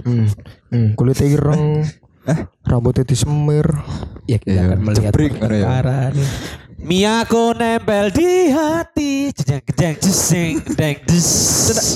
Hmm. 0.04 0.28
Hmm. 0.68 0.88
Kulit 0.92 1.16
ireng. 1.24 1.80
Rambutnya 2.68 3.04
disemir. 3.04 3.66
ya 4.28 4.36
kita 4.36 4.52
Iya, 4.52 4.62
akan 4.68 4.78
melihat 4.84 5.12
jebrik 5.12 5.32
ngono 5.40 5.56
ya. 5.56 5.68
Miyako 6.78 7.58
nempel 7.58 8.14
di 8.14 8.54
hati, 8.54 9.34
jeng 9.34 9.64
jeng 9.74 9.96
jeng 9.98 10.54
deng 10.78 10.96
des. 11.08 11.28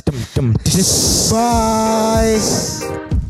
Dem 0.02 0.18
dem. 0.34 0.48
dis. 0.66 0.90
Bye. 1.30 3.21